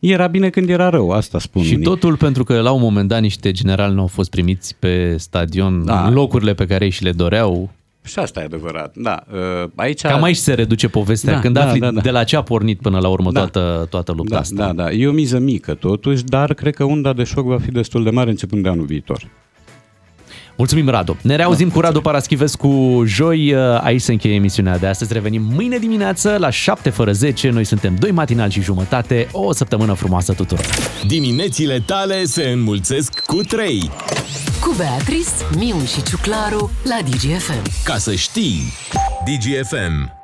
era 0.00 0.26
bine 0.26 0.50
când 0.50 0.68
era 0.68 0.88
rău, 0.88 1.10
asta 1.10 1.38
spun 1.38 1.62
Și 1.62 1.72
unii. 1.74 1.84
totul 1.84 2.16
pentru 2.16 2.44
că 2.44 2.60
la 2.60 2.70
un 2.70 2.80
moment 2.80 3.08
dat 3.08 3.20
niște 3.20 3.50
generali 3.50 3.94
nu 3.94 4.00
au 4.00 4.06
fost 4.06 4.30
primiți 4.30 4.76
pe 4.78 5.16
stadion 5.16 5.84
da. 5.84 6.06
în 6.06 6.12
locurile 6.12 6.54
pe 6.54 6.66
care 6.66 6.84
ei 6.84 6.90
și 6.90 7.02
le 7.02 7.12
doreau. 7.12 7.70
Și 8.04 8.18
asta 8.18 8.40
e 8.40 8.44
adevărat, 8.44 8.94
da. 8.96 9.22
Uh, 9.32 9.70
aici... 9.74 10.00
Cam 10.00 10.22
aici 10.22 10.36
se 10.36 10.54
reduce 10.54 10.88
povestea, 10.88 11.32
da, 11.32 11.40
când 11.40 11.54
da, 11.54 11.66
afli 11.66 11.80
da, 11.80 11.90
da. 11.90 12.00
de 12.00 12.10
la 12.10 12.24
ce 12.24 12.36
a 12.36 12.42
pornit 12.42 12.80
până 12.80 12.98
la 12.98 13.08
urmă 13.08 13.32
da. 13.32 13.40
toată, 13.40 13.86
toată 13.90 14.12
lupta 14.12 14.34
da, 14.34 14.40
asta. 14.40 14.66
Da, 14.66 14.72
da, 14.72 14.90
e 14.90 15.06
o 15.06 15.12
miză 15.12 15.38
mică 15.38 15.74
totuși, 15.74 16.24
dar 16.24 16.54
cred 16.54 16.74
că 16.74 16.84
unda 16.84 17.12
de 17.12 17.24
șoc 17.24 17.46
va 17.46 17.58
fi 17.58 17.70
destul 17.70 18.04
de 18.04 18.10
mare 18.10 18.30
începând 18.30 18.62
de 18.62 18.68
anul 18.68 18.84
viitor. 18.84 19.28
Mulțumim, 20.60 20.88
Radu. 20.88 21.16
Ne 21.22 21.36
reauzim 21.36 21.68
da, 21.68 21.74
cu 21.74 21.80
Radu 21.80 22.00
Paraschivescu 22.00 23.02
joi. 23.06 23.54
Uh, 23.54 23.60
aici 23.82 24.00
se 24.00 24.12
încheie 24.12 24.34
emisiunea 24.34 24.78
de 24.78 24.86
astăzi. 24.86 25.12
Revenim 25.12 25.42
mâine 25.54 25.78
dimineață 25.78 26.36
la 26.38 26.50
7 26.50 26.90
fără 26.90 27.12
10. 27.12 27.50
Noi 27.50 27.64
suntem 27.64 27.94
doi 27.94 28.10
matinal 28.10 28.50
și 28.50 28.60
jumătate. 28.60 29.28
O 29.32 29.52
săptămână 29.52 29.92
frumoasă 29.92 30.32
tuturor. 30.32 30.64
Diminețile 31.06 31.82
tale 31.86 32.24
se 32.24 32.42
înmulțesc 32.48 33.20
cu 33.20 33.36
3. 33.42 33.90
Cu 34.60 34.74
Beatrice, 34.76 35.30
Miu 35.56 35.76
și 35.84 36.02
Ciuclaru 36.02 36.70
la 36.84 36.98
DGFM. 37.04 37.84
Ca 37.84 37.96
să 37.96 38.14
știi, 38.14 38.72
DGFM. 39.24 40.19